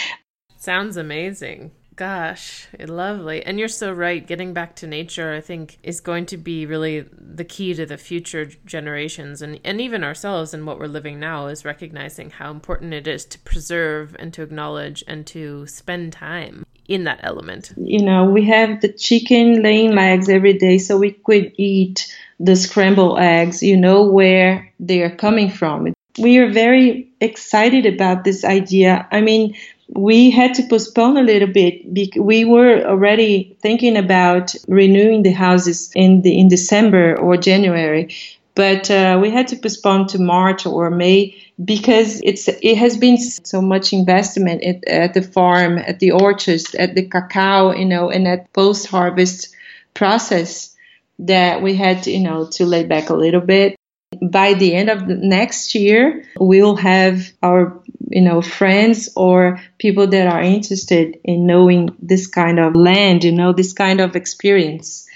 Sounds 0.59 0.97
amazing. 0.97 1.71
Gosh, 1.97 2.69
lovely. 2.79 3.43
And 3.43 3.59
you're 3.59 3.69
so 3.69 3.91
right. 3.91 4.27
Getting 4.27 4.53
back 4.53 4.77
to 4.77 4.87
nature, 4.87 5.35
I 5.35 5.41
think, 5.41 5.79
is 5.83 6.01
going 6.01 6.27
to 6.27 6.37
be 6.37 6.67
really 6.67 7.07
the 7.11 7.45
key 7.45 7.73
to 7.73 7.87
the 7.87 7.97
future 7.97 8.51
generations 8.67 9.41
and, 9.41 9.59
and 9.65 9.81
even 9.81 10.05
ourselves 10.05 10.53
and 10.53 10.67
what 10.67 10.79
we're 10.79 10.89
living 10.89 11.19
now 11.19 11.47
is 11.47 11.65
recognizing 11.65 12.29
how 12.29 12.51
important 12.51 12.93
it 12.93 13.07
is 13.07 13.25
to 13.27 13.39
preserve 13.39 14.15
and 14.19 14.35
to 14.35 14.43
acknowledge 14.43 15.05
and 15.09 15.27
to 15.29 15.67
spend 15.67 16.13
time 16.13 16.67
in 16.87 17.05
that 17.05 17.21
element. 17.23 17.73
You 17.79 18.05
know, 18.05 18.27
we 18.27 18.45
have 18.45 18.83
the 18.83 18.93
chicken 18.93 19.63
laying 19.63 19.97
eggs 19.97 20.29
every 20.29 20.59
day, 20.59 20.77
so 20.77 20.99
we 20.99 21.13
could 21.13 21.53
eat 21.57 22.15
the 22.39 22.57
scrambled 22.57 23.19
eggs, 23.19 23.63
you 23.63 23.77
know 23.77 24.05
where 24.05 24.71
they 24.79 25.03
are 25.03 25.17
coming 25.17 25.51
from. 25.51 25.95
We 26.19 26.39
are 26.39 26.51
very 26.51 27.11
excited 27.21 27.87
about 27.87 28.25
this 28.25 28.45
idea. 28.45 29.09
I 29.11 29.21
mean, 29.23 29.57
we 29.89 30.31
had 30.31 30.55
to 30.55 30.63
postpone 30.65 31.17
a 31.17 31.23
little 31.23 31.49
bit. 31.49 31.93
Because 31.93 32.23
We 32.23 32.45
were 32.45 32.83
already 32.85 33.57
thinking 33.61 33.97
about 33.97 34.55
renewing 34.69 35.23
the 35.23 35.33
houses 35.33 35.91
in 35.95 36.23
the 36.23 36.39
in 36.39 36.49
December 36.49 37.19
or 37.19 37.37
January, 37.37 38.15
but 38.55 38.91
uh, 38.91 39.19
we 39.21 39.31
had 39.31 39.49
to 39.49 39.57
postpone 39.57 40.09
to 40.09 40.19
March 40.19 40.67
or 40.67 40.91
May 40.91 41.37
because 41.63 42.21
it's 42.25 42.49
it 42.49 42.77
has 42.77 42.97
been 42.97 43.19
so 43.19 43.63
much 43.63 43.93
investment 43.93 44.63
at, 44.63 44.85
at 44.89 45.15
the 45.15 45.23
farm, 45.23 45.79
at 45.79 46.01
the 46.01 46.11
orchards, 46.11 46.75
at 46.75 46.95
the 46.95 47.07
cacao, 47.07 47.73
you 47.73 47.85
know, 47.85 48.11
and 48.11 48.27
at 48.27 48.53
post 48.53 48.87
harvest 48.87 49.55
process 49.95 50.77
that 51.19 51.63
we 51.63 51.75
had 51.75 52.03
to, 52.05 52.11
you 52.11 52.21
know, 52.21 52.47
to 52.53 52.67
lay 52.67 52.85
back 52.85 53.11
a 53.11 53.15
little 53.15 53.41
bit. 53.41 53.77
By 54.23 54.55
the 54.55 54.75
end 54.75 54.89
of 54.89 55.07
the 55.07 55.15
next 55.17 55.75
year, 55.75 56.25
we'll 56.39 56.77
have 56.77 57.33
our, 57.43 57.79
you 58.09 58.21
know, 58.21 58.41
friends 58.41 59.09
or 59.17 59.61
people 59.79 60.07
that 60.07 60.27
are 60.29 60.43
interested 60.43 61.19
in 61.25 61.47
knowing 61.47 61.95
this 62.01 62.27
kind 62.27 62.59
of 62.59 62.77
land, 62.77 63.25
you 63.25 63.33
know, 63.33 63.53
this 63.53 63.73
kind 63.73 64.01
of 64.01 64.17
experience. 64.17 65.07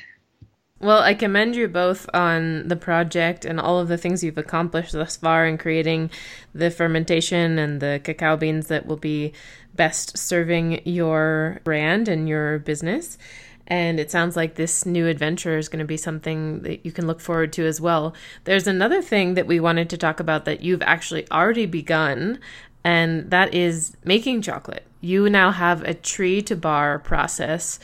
Well, 0.80 1.02
I 1.02 1.12
commend 1.12 1.56
you 1.56 1.68
both 1.68 2.08
on 2.14 2.68
the 2.68 2.76
project 2.76 3.44
and 3.44 3.60
all 3.60 3.78
of 3.78 3.88
the 3.88 3.98
things 3.98 4.24
you've 4.24 4.38
accomplished 4.38 4.92
thus 4.92 5.14
far 5.14 5.46
in 5.46 5.58
creating 5.58 6.10
the 6.54 6.70
fermentation 6.70 7.58
and 7.58 7.80
the 7.80 8.00
cacao 8.02 8.38
beans 8.38 8.68
that 8.68 8.86
will 8.86 8.96
be 8.96 9.34
best 9.74 10.16
serving 10.16 10.80
your 10.86 11.60
brand 11.64 12.08
and 12.08 12.28
your 12.28 12.60
business. 12.60 13.18
And 13.66 14.00
it 14.00 14.10
sounds 14.10 14.36
like 14.36 14.54
this 14.54 14.84
new 14.84 15.06
adventure 15.06 15.58
is 15.58 15.68
going 15.68 15.78
to 15.78 15.84
be 15.84 15.98
something 15.98 16.62
that 16.62 16.84
you 16.84 16.90
can 16.90 17.06
look 17.06 17.20
forward 17.20 17.52
to 17.52 17.66
as 17.66 17.80
well. 17.80 18.14
There's 18.44 18.66
another 18.66 19.00
thing 19.02 19.34
that 19.34 19.46
we 19.46 19.60
wanted 19.60 19.90
to 19.90 19.98
talk 19.98 20.18
about 20.18 20.44
that 20.46 20.62
you've 20.62 20.82
actually 20.82 21.30
already 21.30 21.66
begun, 21.66 22.40
and 22.84 23.30
that 23.30 23.54
is 23.54 23.96
making 24.04 24.42
chocolate. 24.42 24.86
You 25.00 25.30
now 25.30 25.50
have 25.50 25.82
a 25.82 25.94
tree 25.94 26.42
to 26.42 26.56
bar 26.56 26.98
process 26.98 27.78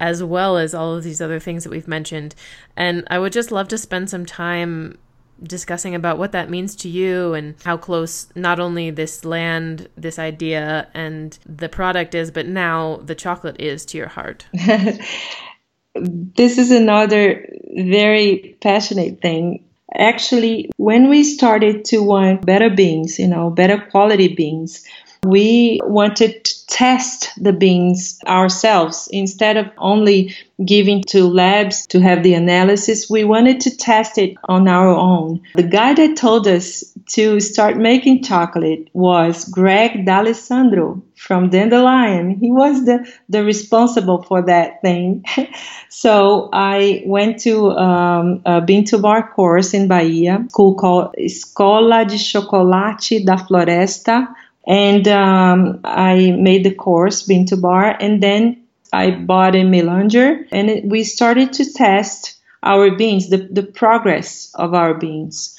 as 0.00 0.22
well 0.22 0.56
as 0.56 0.74
all 0.74 0.94
of 0.94 1.04
these 1.04 1.20
other 1.20 1.40
things 1.40 1.64
that 1.64 1.70
we've 1.70 1.88
mentioned. 1.88 2.34
And 2.76 3.04
I 3.10 3.18
would 3.18 3.32
just 3.32 3.50
love 3.50 3.68
to 3.68 3.78
spend 3.78 4.10
some 4.10 4.26
time 4.26 4.98
discussing 5.42 5.94
about 5.94 6.18
what 6.18 6.32
that 6.32 6.50
means 6.50 6.74
to 6.76 6.88
you 6.88 7.34
and 7.34 7.54
how 7.64 7.76
close 7.76 8.28
not 8.34 8.58
only 8.58 8.90
this 8.90 9.24
land, 9.24 9.88
this 9.96 10.18
idea, 10.18 10.88
and 10.94 11.38
the 11.46 11.68
product 11.68 12.14
is, 12.14 12.30
but 12.30 12.46
now 12.46 12.96
the 13.04 13.14
chocolate 13.14 13.60
is 13.60 13.84
to 13.86 13.98
your 13.98 14.08
heart. 14.08 14.46
this 15.94 16.58
is 16.58 16.70
another 16.70 17.48
very 17.76 18.56
passionate 18.60 19.20
thing. 19.20 19.64
Actually, 19.96 20.70
when 20.76 21.08
we 21.08 21.22
started 21.24 21.84
to 21.86 22.02
want 22.02 22.44
better 22.44 22.68
beans, 22.70 23.18
you 23.18 23.26
know, 23.28 23.50
better 23.50 23.78
quality 23.90 24.34
beans, 24.34 24.84
we 25.24 25.80
wanted 25.84 26.44
to 26.44 26.66
test 26.68 27.30
the 27.36 27.52
beans 27.52 28.18
ourselves 28.26 29.08
instead 29.10 29.56
of 29.56 29.66
only 29.78 30.34
giving 30.64 31.02
to 31.02 31.24
labs 31.26 31.86
to 31.86 32.00
have 32.00 32.22
the 32.22 32.34
analysis. 32.34 33.08
We 33.08 33.24
wanted 33.24 33.60
to 33.60 33.76
test 33.76 34.18
it 34.18 34.36
on 34.44 34.68
our 34.68 34.88
own. 34.88 35.40
The 35.54 35.62
guy 35.62 35.94
that 35.94 36.16
told 36.16 36.46
us 36.46 36.84
to 37.14 37.40
start 37.40 37.76
making 37.76 38.22
chocolate 38.22 38.88
was 38.92 39.44
Greg 39.46 40.04
D'Alesandre 40.04 41.00
from 41.16 41.50
Dandelion. 41.50 42.38
He 42.38 42.50
was 42.50 42.84
the, 42.84 43.10
the 43.28 43.44
responsible 43.44 44.22
for 44.22 44.42
that 44.42 44.80
thing. 44.82 45.24
so 45.88 46.48
I 46.52 47.02
went 47.06 47.40
to 47.40 47.70
um, 47.70 48.42
a 48.44 48.60
bean 48.60 48.84
to 48.86 48.98
bar 48.98 49.32
course 49.32 49.74
in 49.74 49.88
Bahia, 49.88 50.46
called 50.52 51.14
Escola 51.18 52.06
de 52.06 52.18
Chocolate 52.18 53.24
da 53.24 53.36
Floresta 53.36 54.28
and 54.68 55.08
um, 55.08 55.80
I 55.82 56.32
made 56.32 56.62
the 56.62 56.74
course 56.74 57.22
bean 57.22 57.46
to 57.46 57.56
bar, 57.56 57.96
and 57.98 58.22
then 58.22 58.62
I 58.92 59.10
bought 59.10 59.56
a 59.56 59.64
melanger, 59.64 60.46
and 60.52 60.70
it, 60.70 60.84
we 60.84 61.04
started 61.04 61.54
to 61.54 61.72
test 61.72 62.38
our 62.62 62.94
beans, 62.94 63.30
the, 63.30 63.48
the 63.50 63.62
progress 63.62 64.52
of 64.54 64.74
our 64.74 64.94
beans. 64.94 65.58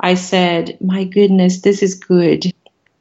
I 0.00 0.14
said, 0.14 0.76
My 0.80 1.04
goodness, 1.04 1.62
this 1.62 1.82
is 1.82 1.94
good. 1.94 2.52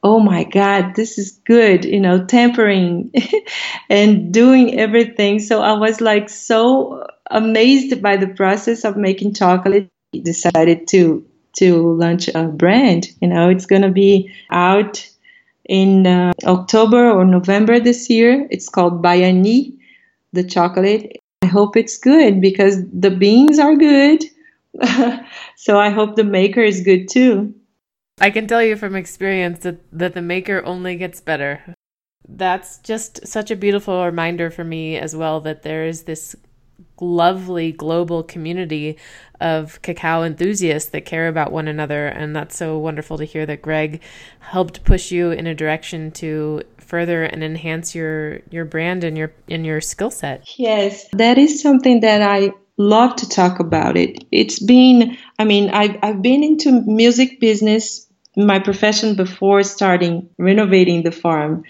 Oh 0.03 0.19
my 0.19 0.43
God, 0.43 0.95
this 0.95 1.17
is 1.17 1.31
good, 1.45 1.83
you 1.83 1.99
know, 1.99 2.23
tempering 2.25 3.11
and 3.89 4.33
doing 4.33 4.79
everything. 4.79 5.39
So 5.39 5.61
I 5.61 5.73
was 5.73 5.99
like 5.99 6.29
so 6.29 7.07
amazed 7.29 8.01
by 8.01 8.15
the 8.17 8.27
process 8.27 8.85
of 8.85 8.95
making 8.95 9.33
chocolate. 9.33 9.89
Decided 10.23 10.87
to 10.89 11.25
to 11.57 11.91
launch 11.93 12.29
a 12.29 12.43
brand. 12.43 13.07
You 13.21 13.27
know, 13.27 13.49
it's 13.49 13.65
gonna 13.65 13.91
be 13.91 14.31
out 14.49 15.05
in 15.67 16.07
uh, 16.07 16.33
October 16.45 17.09
or 17.09 17.25
November 17.25 17.79
this 17.79 18.09
year. 18.09 18.47
It's 18.51 18.69
called 18.69 19.01
Bayani, 19.01 19.77
the 20.33 20.43
chocolate. 20.43 21.21
I 21.41 21.47
hope 21.47 21.75
it's 21.75 21.97
good 21.97 22.41
because 22.41 22.77
the 22.91 23.11
beans 23.11 23.59
are 23.59 23.75
good. 23.75 24.23
so 25.55 25.79
I 25.79 25.89
hope 25.89 26.15
the 26.15 26.23
maker 26.23 26.61
is 26.61 26.81
good 26.81 27.07
too. 27.09 27.53
I 28.19 28.29
can 28.29 28.47
tell 28.47 28.63
you 28.63 28.75
from 28.75 28.95
experience 28.95 29.59
that, 29.59 29.79
that 29.91 30.13
the 30.13 30.21
maker 30.21 30.63
only 30.65 30.95
gets 30.95 31.19
better. 31.19 31.75
That's 32.27 32.79
just 32.79 33.27
such 33.27 33.51
a 33.51 33.55
beautiful 33.55 34.03
reminder 34.03 34.49
for 34.49 34.63
me 34.63 34.97
as 34.97 35.15
well 35.15 35.41
that 35.41 35.63
there 35.63 35.85
is 35.85 36.03
this 36.03 36.35
lovely 36.99 37.71
global 37.71 38.23
community 38.23 38.97
of 39.41 39.81
cacao 39.81 40.23
enthusiasts 40.23 40.89
that 40.91 41.05
care 41.05 41.27
about 41.27 41.51
one 41.51 41.67
another. 41.67 42.07
And 42.07 42.35
that's 42.35 42.55
so 42.55 42.77
wonderful 42.77 43.17
to 43.17 43.25
hear 43.25 43.45
that 43.45 43.61
Greg 43.61 44.01
helped 44.39 44.83
push 44.83 45.11
you 45.11 45.31
in 45.31 45.47
a 45.47 45.55
direction 45.55 46.11
to 46.11 46.63
further 46.77 47.23
and 47.23 47.43
enhance 47.43 47.95
your 47.95 48.39
your 48.51 48.65
brand 48.65 49.03
and 49.03 49.17
your 49.17 49.33
and 49.49 49.65
your 49.65 49.81
skill 49.81 50.11
set. 50.11 50.47
Yes, 50.57 51.05
that 51.13 51.37
is 51.37 51.61
something 51.61 52.01
that 52.01 52.21
I 52.21 52.51
love 52.77 53.15
to 53.17 53.29
talk 53.29 53.59
about 53.59 53.97
it. 53.97 54.23
It's 54.31 54.59
been 54.59 55.17
I 55.39 55.43
mean 55.45 55.69
I've 55.71 55.97
I've 56.01 56.21
been 56.21 56.43
into 56.43 56.81
music 56.85 57.39
business 57.39 58.05
my 58.37 58.59
profession 58.59 59.15
before 59.15 59.63
starting 59.63 60.29
renovating 60.37 61.03
the 61.03 61.11
farm. 61.11 61.63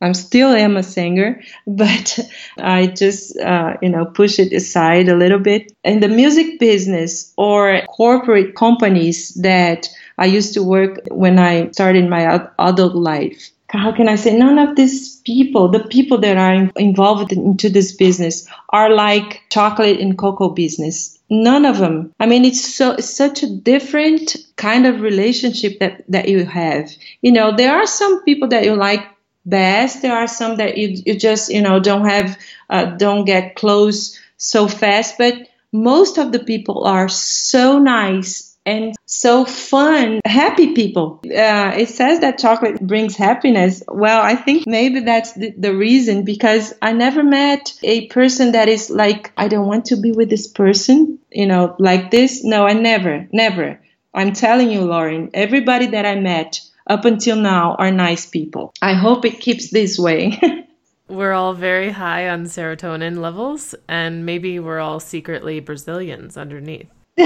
I 0.00 0.12
still 0.12 0.50
am 0.50 0.76
a 0.76 0.82
singer, 0.82 1.42
but 1.66 2.18
I 2.58 2.86
just, 2.86 3.38
uh, 3.38 3.74
you 3.82 3.88
know, 3.88 4.04
push 4.06 4.38
it 4.38 4.52
aside 4.52 5.08
a 5.08 5.16
little 5.16 5.38
bit. 5.38 5.72
In 5.84 6.00
the 6.00 6.08
music 6.08 6.58
business 6.58 7.32
or 7.36 7.82
corporate 7.96 8.54
companies 8.54 9.34
that 9.34 9.88
I 10.18 10.26
used 10.26 10.54
to 10.54 10.62
work 10.62 11.00
when 11.10 11.38
I 11.38 11.70
started 11.70 12.08
my 12.08 12.48
adult 12.58 12.94
life, 12.94 13.50
how 13.70 13.92
can 13.92 14.08
I 14.08 14.14
say 14.14 14.36
none 14.36 14.58
of 14.58 14.76
these 14.76 15.16
people, 15.26 15.68
the 15.68 15.80
people 15.80 16.18
that 16.18 16.38
are 16.38 16.70
involved 16.76 17.32
into 17.32 17.68
this 17.68 17.94
business 17.94 18.48
are 18.70 18.90
like 18.90 19.42
chocolate 19.50 20.00
and 20.00 20.16
cocoa 20.16 20.48
business. 20.48 21.18
None 21.28 21.66
of 21.66 21.76
them. 21.76 22.14
I 22.18 22.26
mean, 22.26 22.46
it's 22.46 22.74
so, 22.74 22.92
it's 22.92 23.10
such 23.10 23.42
a 23.42 23.54
different 23.54 24.36
kind 24.56 24.86
of 24.86 25.02
relationship 25.02 25.80
that, 25.80 26.02
that 26.08 26.28
you 26.28 26.46
have. 26.46 26.90
You 27.20 27.32
know, 27.32 27.54
there 27.54 27.76
are 27.76 27.86
some 27.86 28.24
people 28.24 28.48
that 28.48 28.64
you 28.64 28.74
like 28.74 29.04
best. 29.48 30.02
There 30.02 30.16
are 30.16 30.28
some 30.28 30.56
that 30.56 30.76
you, 30.76 31.02
you 31.06 31.18
just, 31.18 31.50
you 31.50 31.62
know, 31.62 31.80
don't 31.80 32.06
have, 32.06 32.38
uh, 32.70 32.84
don't 32.96 33.24
get 33.24 33.56
close 33.56 34.18
so 34.36 34.68
fast, 34.68 35.18
but 35.18 35.48
most 35.72 36.18
of 36.18 36.32
the 36.32 36.38
people 36.38 36.84
are 36.84 37.08
so 37.08 37.78
nice 37.78 38.48
and 38.68 38.94
so 39.06 39.46
fun, 39.46 40.20
happy 40.26 40.74
people. 40.74 41.20
Uh, 41.24 41.72
it 41.76 41.88
says 41.88 42.20
that 42.20 42.38
chocolate 42.38 42.86
brings 42.86 43.16
happiness. 43.16 43.82
Well, 43.88 44.20
I 44.22 44.34
think 44.36 44.66
maybe 44.66 45.00
that's 45.00 45.32
the, 45.32 45.54
the, 45.56 45.74
reason 45.74 46.24
because 46.24 46.74
I 46.82 46.92
never 46.92 47.22
met 47.22 47.72
a 47.82 48.08
person 48.08 48.52
that 48.52 48.68
is 48.68 48.90
like, 48.90 49.32
I 49.38 49.48
don't 49.48 49.66
want 49.66 49.86
to 49.86 49.96
be 49.96 50.12
with 50.12 50.28
this 50.28 50.46
person, 50.46 51.18
you 51.30 51.46
know, 51.46 51.76
like 51.78 52.10
this. 52.10 52.44
No, 52.44 52.66
I 52.66 52.74
never, 52.74 53.26
never. 53.32 53.80
I'm 54.12 54.34
telling 54.34 54.70
you, 54.70 54.82
Lauren, 54.82 55.30
everybody 55.32 55.86
that 55.88 56.04
I 56.04 56.16
met 56.16 56.60
up 56.88 57.04
until 57.04 57.36
now 57.36 57.74
are 57.74 57.90
nice 57.90 58.26
people. 58.26 58.72
I 58.82 58.94
hope 58.94 59.24
it 59.24 59.40
keeps 59.40 59.70
this 59.70 59.98
way. 59.98 60.38
we're 61.08 61.32
all 61.32 61.54
very 61.54 61.90
high 61.90 62.28
on 62.28 62.44
serotonin 62.44 63.18
levels, 63.18 63.74
and 63.88 64.26
maybe 64.26 64.58
we're 64.58 64.80
all 64.80 65.00
secretly 65.00 65.60
Brazilians 65.60 66.36
underneath. 66.36 66.88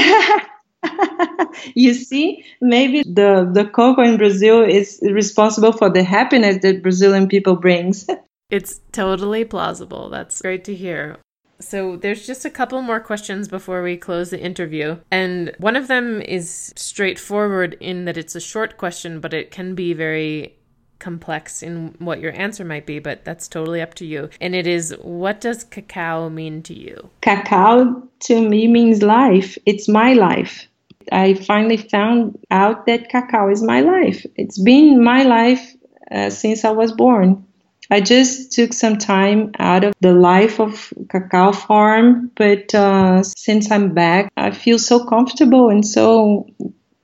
you 1.74 1.94
see, 1.94 2.44
maybe 2.60 3.02
the, 3.02 3.50
the 3.52 3.64
cocoa 3.64 4.02
in 4.02 4.16
Brazil 4.16 4.62
is 4.62 5.00
responsible 5.02 5.72
for 5.72 5.90
the 5.90 6.02
happiness 6.02 6.58
that 6.62 6.82
Brazilian 6.82 7.28
people 7.28 7.56
brings. 7.56 8.06
it's 8.50 8.80
totally 8.92 9.44
plausible. 9.44 10.10
That's 10.10 10.40
great 10.40 10.64
to 10.64 10.74
hear. 10.74 11.18
So 11.62 11.96
there's 11.96 12.26
just 12.26 12.44
a 12.44 12.50
couple 12.50 12.80
more 12.82 13.00
questions 13.00 13.48
before 13.48 13.82
we 13.82 13.96
close 13.96 14.30
the 14.30 14.40
interview. 14.40 14.98
And 15.10 15.54
one 15.58 15.76
of 15.76 15.88
them 15.88 16.20
is 16.20 16.72
straightforward 16.76 17.76
in 17.80 18.04
that 18.04 18.16
it's 18.16 18.34
a 18.34 18.40
short 18.40 18.76
question, 18.76 19.20
but 19.20 19.32
it 19.32 19.50
can 19.50 19.74
be 19.74 19.94
very 19.94 20.56
complex 20.98 21.62
in 21.62 21.94
what 21.98 22.20
your 22.20 22.32
answer 22.40 22.64
might 22.64 22.86
be, 22.86 23.00
but 23.00 23.24
that's 23.24 23.48
totally 23.48 23.82
up 23.82 23.94
to 23.94 24.06
you. 24.06 24.30
And 24.40 24.54
it 24.54 24.66
is 24.66 24.94
what 25.00 25.40
does 25.40 25.64
cacao 25.64 26.28
mean 26.28 26.62
to 26.64 26.74
you? 26.74 27.10
Cacao 27.20 28.08
to 28.20 28.48
me 28.48 28.68
means 28.68 29.02
life. 29.02 29.58
It's 29.66 29.88
my 29.88 30.12
life. 30.12 30.68
I 31.10 31.34
finally 31.34 31.76
found 31.76 32.38
out 32.52 32.86
that 32.86 33.08
cacao 33.08 33.50
is 33.50 33.62
my 33.62 33.80
life. 33.80 34.24
It's 34.36 34.62
been 34.62 35.02
my 35.02 35.24
life 35.24 35.74
uh, 36.12 36.30
since 36.30 36.64
I 36.64 36.70
was 36.70 36.92
born. 36.92 37.44
I 37.92 38.00
just 38.00 38.52
took 38.52 38.72
some 38.72 38.96
time 38.96 39.50
out 39.58 39.84
of 39.84 39.92
the 40.00 40.14
life 40.14 40.58
of 40.60 40.94
cacao 41.10 41.52
farm, 41.52 42.30
but 42.34 42.74
uh, 42.74 43.22
since 43.22 43.70
I'm 43.70 43.92
back, 43.92 44.32
I 44.34 44.50
feel 44.50 44.78
so 44.78 45.04
comfortable 45.04 45.68
and 45.68 45.86
so 45.86 46.46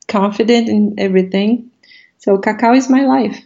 confident 0.06 0.70
in 0.70 0.94
everything. 0.96 1.70
So 2.16 2.38
cacao 2.38 2.72
is 2.72 2.88
my 2.88 3.02
life. 3.04 3.38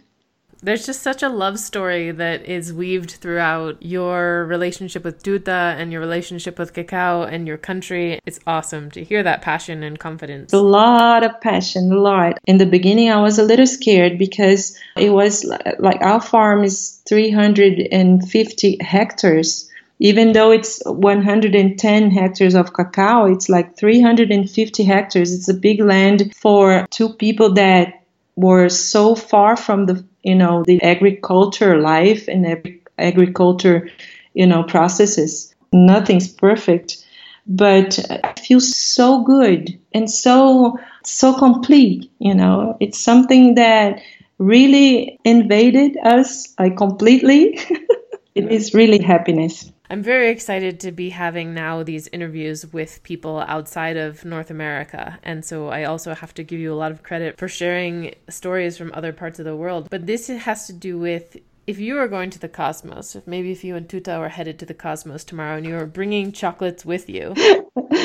There's 0.63 0.85
just 0.85 1.01
such 1.01 1.21
a 1.21 1.27
love 1.27 1.59
story 1.59 2.11
that 2.11 2.45
is 2.45 2.71
weaved 2.71 3.11
throughout 3.11 3.83
your 3.83 4.45
relationship 4.45 5.03
with 5.03 5.21
Tuta 5.21 5.75
and 5.77 5.91
your 5.91 5.99
relationship 5.99 6.57
with 6.57 6.73
Cacao 6.73 7.23
and 7.23 7.45
your 7.45 7.57
country. 7.57 8.21
It's 8.25 8.39
awesome 8.47 8.89
to 8.91 9.03
hear 9.03 9.21
that 9.23 9.41
passion 9.41 9.83
and 9.83 9.99
confidence. 9.99 10.53
A 10.53 10.61
lot 10.61 11.23
of 11.23 11.41
passion, 11.41 11.91
a 11.91 11.99
lot. 11.99 12.39
In 12.45 12.59
the 12.59 12.65
beginning, 12.65 13.11
I 13.11 13.21
was 13.21 13.37
a 13.39 13.43
little 13.43 13.67
scared 13.67 14.17
because 14.17 14.79
it 14.95 15.09
was 15.09 15.43
like 15.79 16.01
our 16.01 16.21
farm 16.21 16.63
is 16.63 17.01
350 17.09 18.77
hectares 18.79 19.69
even 19.99 20.33
though 20.33 20.51
it's 20.51 20.81
110 20.85 22.11
hectares 22.11 22.55
of 22.55 22.73
cacao, 22.73 23.31
it's 23.31 23.47
like 23.47 23.77
350 23.77 24.83
hectares. 24.83 25.33
It's 25.33 25.47
a 25.47 25.53
big 25.53 25.79
land 25.79 26.33
for 26.35 26.85
two 26.89 27.13
people 27.13 27.53
that 27.53 28.03
were 28.35 28.67
so 28.67 29.15
far 29.15 29.55
from 29.55 29.85
the 29.85 30.03
you 30.23 30.35
know 30.35 30.63
the 30.63 30.81
agriculture 30.83 31.79
life 31.81 32.27
and 32.27 32.45
agriculture 32.97 33.89
you 34.33 34.45
know 34.47 34.63
processes. 34.63 35.53
Nothing's 35.73 36.27
perfect 36.27 37.03
but 37.45 37.99
i 38.23 38.33
feel 38.39 38.61
so 38.61 39.21
good 39.23 39.77
and 39.93 40.09
so 40.09 40.77
so 41.03 41.33
complete 41.37 42.11
you 42.19 42.33
know. 42.35 42.77
It's 42.79 42.99
something 42.99 43.55
that 43.55 44.01
really 44.39 45.19
invaded 45.25 45.97
us 46.03 46.53
like 46.59 46.77
completely. 46.77 47.59
It 48.35 48.51
is 48.51 48.73
really 48.73 48.99
happiness 48.99 49.72
I'm 49.93 50.01
very 50.01 50.31
excited 50.31 50.79
to 50.79 50.91
be 50.91 51.11
having 51.11 51.53
now 51.53 51.83
these 51.83 52.07
interviews 52.07 52.65
with 52.73 53.03
people 53.03 53.41
outside 53.41 53.95
of 53.95 54.25
North 54.25 54.49
America. 54.49 55.19
And 55.21 55.45
so 55.45 55.67
I 55.67 55.83
also 55.83 56.15
have 56.15 56.33
to 56.33 56.43
give 56.43 56.59
you 56.59 56.73
a 56.73 56.81
lot 56.81 56.91
of 56.91 57.03
credit 57.03 57.37
for 57.37 57.47
sharing 57.47 58.15
stories 58.27 58.75
from 58.75 58.89
other 58.95 59.13
parts 59.13 59.37
of 59.37 59.45
the 59.45 59.55
world. 59.55 59.91
But 59.91 60.07
this 60.07 60.29
has 60.29 60.65
to 60.65 60.73
do 60.73 60.97
with 60.97 61.37
if 61.67 61.77
you 61.77 61.99
are 61.99 62.07
going 62.07 62.31
to 62.31 62.39
the 62.39 62.49
cosmos, 62.49 63.15
if 63.15 63.27
maybe 63.27 63.51
if 63.51 63.63
you 63.63 63.75
and 63.75 63.87
Tuta 63.87 64.17
are 64.17 64.29
headed 64.29 64.57
to 64.59 64.65
the 64.65 64.73
cosmos 64.73 65.23
tomorrow 65.23 65.57
and 65.57 65.65
you 65.67 65.77
are 65.77 65.85
bringing 65.85 66.31
chocolates 66.31 66.83
with 66.83 67.07
you, 67.07 67.35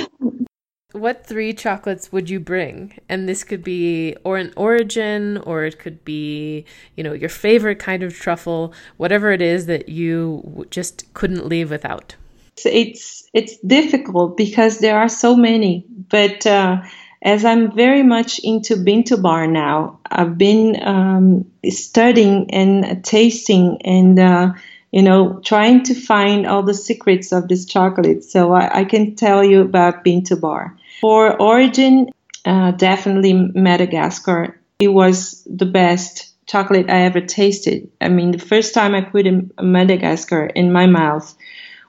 what 0.98 1.26
three 1.26 1.52
chocolates 1.52 2.12
would 2.12 2.28
you 2.28 2.40
bring? 2.40 2.98
And 3.08 3.28
this 3.28 3.44
could 3.44 3.62
be 3.62 4.16
or 4.24 4.36
an 4.36 4.52
origin, 4.56 5.38
or 5.38 5.64
it 5.64 5.78
could 5.78 6.04
be, 6.04 6.64
you 6.96 7.04
know, 7.04 7.12
your 7.12 7.28
favorite 7.28 7.78
kind 7.78 8.02
of 8.02 8.14
truffle, 8.14 8.72
whatever 8.96 9.30
it 9.30 9.42
is 9.42 9.66
that 9.66 9.88
you 9.88 10.66
just 10.70 11.12
couldn't 11.14 11.46
leave 11.46 11.70
without. 11.70 12.16
It's 12.64 13.28
it's 13.32 13.56
difficult 13.58 14.36
because 14.36 14.78
there 14.78 14.98
are 14.98 15.08
so 15.08 15.36
many, 15.36 15.84
but 15.88 16.46
uh, 16.46 16.82
as 17.22 17.44
I'm 17.44 17.72
very 17.72 18.02
much 18.02 18.40
into 18.40 18.76
bean 18.76 19.04
to 19.04 19.16
bar 19.16 19.46
now, 19.46 20.00
I've 20.10 20.36
been 20.36 20.82
um, 20.82 21.50
studying 21.68 22.50
and 22.52 23.04
tasting 23.04 23.80
and. 23.84 24.18
Uh, 24.18 24.52
you 24.90 25.02
know, 25.02 25.38
trying 25.44 25.82
to 25.82 25.94
find 25.94 26.46
all 26.46 26.62
the 26.62 26.72
secrets 26.72 27.32
of 27.32 27.48
this 27.48 27.66
chocolate. 27.66 28.24
So 28.24 28.52
I, 28.54 28.80
I 28.80 28.84
can 28.84 29.16
tell 29.16 29.44
you 29.44 29.60
about 29.60 30.02
bean 30.02 30.24
to 30.24 30.36
bar. 30.36 30.77
For 31.00 31.40
origin, 31.40 32.10
uh, 32.44 32.72
definitely 32.72 33.34
Madagascar. 33.54 34.60
It 34.80 34.88
was 34.88 35.42
the 35.44 35.66
best 35.66 36.32
chocolate 36.46 36.90
I 36.90 37.02
ever 37.02 37.20
tasted. 37.20 37.90
I 38.00 38.08
mean, 38.08 38.32
the 38.32 38.38
first 38.38 38.74
time 38.74 38.94
I 38.94 39.02
put 39.02 39.26
a 39.26 39.44
Madagascar 39.62 40.46
in 40.46 40.72
my 40.72 40.86
mouth 40.86 41.36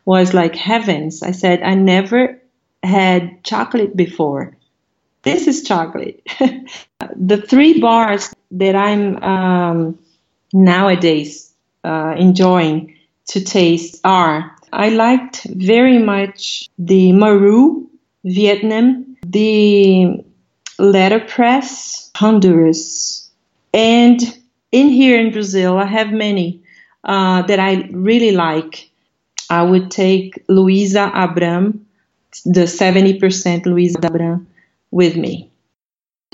was 0.06 0.34
like 0.34 0.56
heavens. 0.56 1.24
I 1.24 1.32
said, 1.32 1.62
I 1.62 1.76
never 1.76 2.40
had 2.84 3.44
chocolate 3.44 3.96
before. 3.96 4.56
This 5.24 5.48
is 5.48 5.64
chocolate. 5.64 6.22
the 7.16 7.38
three 7.38 7.80
bars 7.80 8.34
that 8.52 8.76
I'm 8.76 9.22
um, 9.24 10.00
nowadays 10.54 11.54
uh, 11.84 12.16
enjoying 12.18 12.96
to 13.28 13.42
taste 13.44 14.02
are 14.04 14.56
I 14.72 14.90
liked 14.90 15.44
very 15.44 16.00
much 16.00 16.70
the 16.78 17.12
Marou 17.12 17.89
Vietnam, 18.30 19.18
the 19.26 20.24
letterpress, 20.78 22.12
Honduras, 22.16 23.30
and 23.74 24.22
in 24.72 24.90
here 24.90 25.20
in 25.20 25.32
Brazil, 25.32 25.78
I 25.78 25.86
have 25.86 26.12
many 26.12 26.62
uh, 27.04 27.42
that 27.44 27.60
I 27.60 27.90
really 27.92 28.32
like. 28.32 28.90
I 29.50 29.64
would 29.64 29.90
take 29.90 30.44
Luisa 30.48 31.12
Abram, 31.14 31.88
the 32.46 32.66
70% 32.66 33.66
Luisa 33.66 34.00
Abram, 34.04 34.48
with 34.92 35.16
me. 35.16 35.50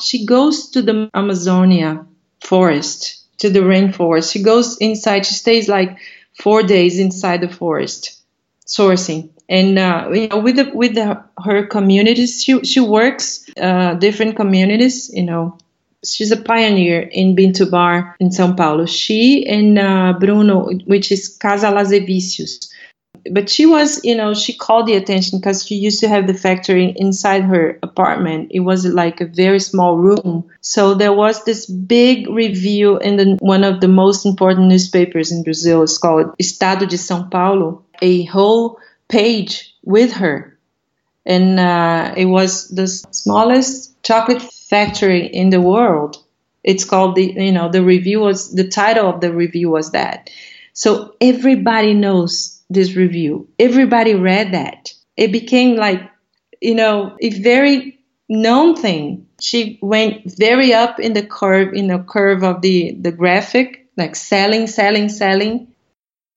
She 0.02 0.26
goes 0.26 0.72
to 0.72 0.82
the 0.82 1.10
Amazonia 1.14 2.06
forest, 2.42 3.24
to 3.38 3.50
the 3.50 3.62
rainforest. 3.62 4.34
She 4.34 4.44
goes 4.44 4.78
inside, 4.80 5.26
she 5.26 5.36
stays 5.36 5.70
like 5.70 5.98
four 6.38 6.62
days 6.62 7.00
inside 7.00 7.40
the 7.40 7.48
forest, 7.48 8.22
sourcing 8.68 9.30
and 9.50 9.78
uh, 9.78 10.10
you 10.14 10.28
know 10.28 10.40
with 10.40 10.56
the, 10.56 10.72
with 10.74 10.96
the, 10.96 11.24
her 11.44 11.66
communities 11.66 12.44
she, 12.44 12.64
she 12.64 12.80
works 12.80 13.46
uh, 13.62 13.94
different 13.96 14.36
communities 14.36 15.12
you 15.14 15.24
know 15.24 15.58
she's 16.04 16.32
a 16.32 16.38
pioneer 16.38 17.02
in 17.02 17.36
bean 17.36 17.54
to 17.54 17.66
bar 17.66 18.16
in 18.20 18.30
São 18.30 18.56
Paulo 18.56 18.86
she 18.86 19.46
and 19.48 19.78
uh, 19.78 20.14
Bruno 20.20 20.70
which 20.86 21.12
is 21.12 21.38
Casa 21.38 21.72
Las 21.72 21.92
but 23.32 23.50
she 23.50 23.66
was, 23.66 24.04
you 24.04 24.16
know, 24.16 24.34
she 24.34 24.54
called 24.54 24.88
the 24.88 24.96
attention 24.96 25.40
because 25.40 25.66
she 25.66 25.76
used 25.76 26.00
to 26.02 26.08
have 26.08 26.28
the 26.28 26.34
factory 26.34 26.94
inside 26.96 27.44
her 27.44 27.80
apartment. 27.82 28.52
It 28.52 28.60
was 28.62 28.86
like 28.86 29.20
a 29.20 29.26
very 29.26 29.60
small 29.60 29.98
room. 29.98 30.50
So 30.62 30.94
there 30.94 31.14
was 31.14 31.44
this 31.44 31.66
big 31.66 32.30
review 32.30 32.98
in 33.00 33.18
the, 33.18 33.38
one 33.40 33.64
of 33.64 33.82
the 33.82 33.88
most 33.88 34.26
important 34.26 34.68
newspapers 34.68 35.32
in 35.32 35.44
Brazil. 35.44 35.84
It's 35.84 35.98
called 35.98 36.36
Estado 36.40 36.86
de 36.86 36.98
São 36.98 37.30
Paulo. 37.30 37.84
A 38.02 38.24
whole 38.26 38.80
page 39.08 39.76
with 39.84 40.12
her. 40.14 40.58
And 41.26 41.60
uh, 41.60 42.14
it 42.16 42.26
was 42.26 42.70
the 42.70 42.88
smallest 42.88 44.02
chocolate 44.04 44.42
factory 44.42 45.26
in 45.26 45.50
the 45.50 45.62
world. 45.62 46.24
It's 46.64 46.86
called 46.86 47.16
the, 47.16 47.34
you 47.34 47.52
know, 47.52 47.70
the 47.70 47.84
review 47.84 48.20
was, 48.20 48.54
the 48.54 48.68
title 48.68 49.10
of 49.10 49.22
the 49.22 49.34
review 49.34 49.70
was 49.70 49.92
that. 49.92 50.30
So 50.74 51.16
everybody 51.22 51.94
knows 51.94 52.62
this 52.70 52.96
review. 52.96 53.48
Everybody 53.60 54.16
read 54.16 54.54
that. 54.54 54.94
It 55.16 55.32
became 55.32 55.78
like, 55.78 56.02
you 56.62 56.76
know, 56.76 57.16
a 57.22 57.30
very 57.30 58.00
known 58.28 58.76
thing. 58.76 59.28
She 59.40 59.80
went 59.82 60.24
very 60.38 60.74
up 60.74 61.00
in 61.00 61.14
the 61.14 61.26
curve, 61.26 61.74
in 61.74 61.88
the 61.88 62.00
curve 62.00 62.44
of 62.44 62.62
the, 62.62 62.98
the 63.00 63.12
graphic, 63.12 63.88
like 63.98 64.16
selling, 64.16 64.68
selling, 64.68 65.10
selling. 65.10 65.75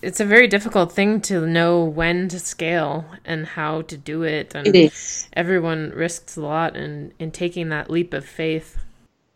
It's 0.00 0.20
a 0.20 0.24
very 0.24 0.46
difficult 0.46 0.92
thing 0.92 1.20
to 1.22 1.44
know 1.44 1.84
when 1.84 2.28
to 2.28 2.38
scale 2.38 3.04
and 3.24 3.44
how 3.44 3.82
to 3.82 3.96
do 3.96 4.22
it. 4.22 4.54
And 4.54 4.68
it 4.68 4.76
is. 4.76 5.28
Everyone 5.32 5.90
risks 5.90 6.36
a 6.36 6.40
lot 6.40 6.76
in, 6.76 7.12
in 7.18 7.32
taking 7.32 7.70
that 7.70 7.90
leap 7.90 8.14
of 8.14 8.24
faith. 8.24 8.78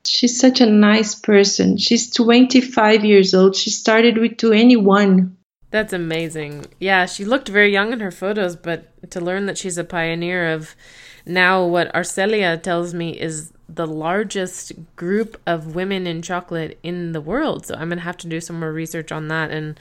She's 0.07 0.39
such 0.39 0.61
a 0.61 0.67
nice 0.67 1.17
person. 1.17 1.79
She's 1.79 2.11
25 2.11 3.05
years 3.05 3.35
old. 3.35 3.57
She 3.57 3.71
started 3.71 4.19
with 4.19 4.37
21. 4.37 5.37
That's 5.73 5.93
amazing. 5.93 6.67
Yeah, 6.79 7.07
she 7.07 7.25
looked 7.25 7.49
very 7.49 7.73
young 7.73 7.93
in 7.93 8.01
her 8.01 8.11
photos, 8.11 8.55
but 8.55 9.11
to 9.11 9.21
learn 9.21 9.47
that 9.47 9.59
she's 9.59 9.79
a 9.79 9.85
pioneer 9.85 10.53
of 10.53 10.77
now 11.25 11.65
what 11.65 11.93
Arcelia 11.95 12.61
tells 12.63 12.95
me 12.95 13.19
is 13.19 13.53
the 13.69 13.87
largest 13.87 14.73
group 14.97 15.41
of 15.47 15.75
women 15.75 16.07
in 16.07 16.21
chocolate 16.21 16.79
in 16.83 17.13
the 17.13 17.21
world. 17.21 17.67
So 17.67 17.75
I'm 17.75 17.89
going 17.89 17.99
to 17.99 18.05
have 18.05 18.19
to 18.19 18.29
do 18.29 18.41
some 18.41 18.61
more 18.61 18.73
research 18.73 19.11
on 19.11 19.29
that 19.29 19.51
and 19.51 19.79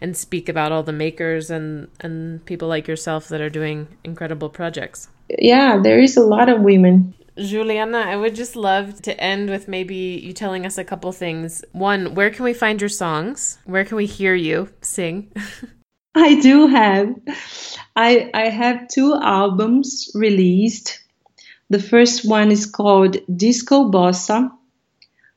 and 0.00 0.16
speak 0.16 0.48
about 0.48 0.72
all 0.72 0.82
the 0.82 0.92
makers 0.92 1.50
and 1.50 1.88
and 2.00 2.44
people 2.44 2.68
like 2.68 2.88
yourself 2.88 3.28
that 3.28 3.40
are 3.40 3.50
doing 3.50 3.88
incredible 4.04 4.48
projects. 4.48 5.08
Yeah, 5.38 5.78
there 5.82 5.98
is 5.98 6.16
a 6.16 6.22
lot 6.24 6.48
of 6.48 6.60
women. 6.60 7.14
Juliana, 7.36 7.98
I 7.98 8.16
would 8.16 8.34
just 8.34 8.56
love 8.56 9.00
to 9.02 9.18
end 9.20 9.48
with 9.48 9.68
maybe 9.68 10.20
you 10.24 10.32
telling 10.32 10.66
us 10.66 10.76
a 10.76 10.84
couple 10.84 11.12
things. 11.12 11.64
One, 11.72 12.14
where 12.14 12.30
can 12.30 12.44
we 12.44 12.52
find 12.52 12.80
your 12.80 12.88
songs? 12.88 13.58
Where 13.64 13.84
can 13.84 13.96
we 13.96 14.06
hear 14.06 14.34
you 14.34 14.68
sing? 14.82 15.32
I 16.14 16.40
do 16.40 16.66
have. 16.66 17.14
I 17.94 18.30
I 18.34 18.48
have 18.48 18.88
two 18.88 19.14
albums 19.14 20.10
released. 20.14 21.00
The 21.70 21.78
first 21.78 22.28
one 22.28 22.50
is 22.50 22.66
called 22.66 23.18
Disco 23.34 23.90
Bossa. 23.90 24.50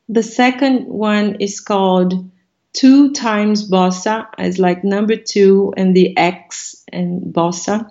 The 0.08 0.22
second 0.22 0.88
one 0.88 1.36
is 1.36 1.60
called 1.60 2.31
Two 2.72 3.12
Times 3.12 3.68
Bossa, 3.68 4.26
as 4.38 4.58
like 4.58 4.82
number 4.82 5.16
two 5.16 5.72
and 5.76 5.94
the 5.94 6.16
X 6.16 6.84
and 6.92 7.22
Bossa. 7.34 7.90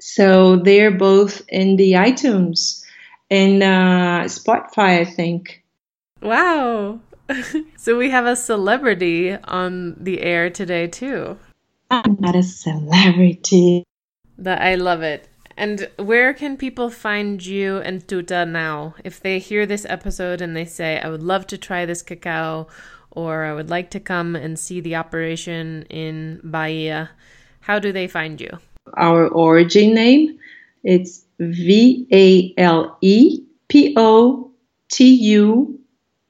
So 0.00 0.56
they're 0.56 0.96
both 0.96 1.42
in 1.48 1.76
the 1.76 1.92
iTunes 1.92 2.84
and 3.30 3.62
uh, 3.62 4.24
Spotify, 4.26 5.00
I 5.00 5.04
think. 5.04 5.62
Wow. 6.22 7.00
so 7.76 7.98
we 7.98 8.10
have 8.10 8.26
a 8.26 8.36
celebrity 8.36 9.34
on 9.34 9.96
the 9.98 10.22
air 10.22 10.48
today, 10.48 10.86
too. 10.86 11.38
I'm 11.90 12.16
not 12.20 12.36
a 12.36 12.42
celebrity. 12.42 13.84
That 14.38 14.60
I 14.60 14.74
love 14.74 15.02
it. 15.02 15.28
And 15.56 15.88
where 15.96 16.34
can 16.34 16.58
people 16.58 16.90
find 16.90 17.44
you 17.44 17.78
and 17.78 18.06
Tuta 18.06 18.46
now? 18.46 18.94
If 19.02 19.20
they 19.20 19.38
hear 19.38 19.64
this 19.64 19.86
episode 19.88 20.42
and 20.42 20.54
they 20.54 20.66
say, 20.66 21.00
I 21.00 21.08
would 21.08 21.22
love 21.22 21.46
to 21.48 21.58
try 21.58 21.86
this 21.86 22.02
cacao, 22.02 22.66
or 23.16 23.44
I 23.44 23.52
would 23.52 23.70
like 23.70 23.90
to 23.90 24.00
come 24.00 24.36
and 24.36 24.58
see 24.58 24.80
the 24.80 24.96
operation 24.96 25.86
in 25.90 26.40
Bahia, 26.44 27.10
how 27.60 27.78
do 27.78 27.90
they 27.90 28.06
find 28.06 28.40
you? 28.40 28.58
Our 28.96 29.26
origin 29.28 29.94
name, 29.94 30.38
it's 30.84 31.24
V 31.40 32.06
A 32.12 32.54
L 32.60 32.98
E 33.00 33.42
P 33.68 33.94
O 33.96 34.52
T 34.88 35.14
U 35.14 35.80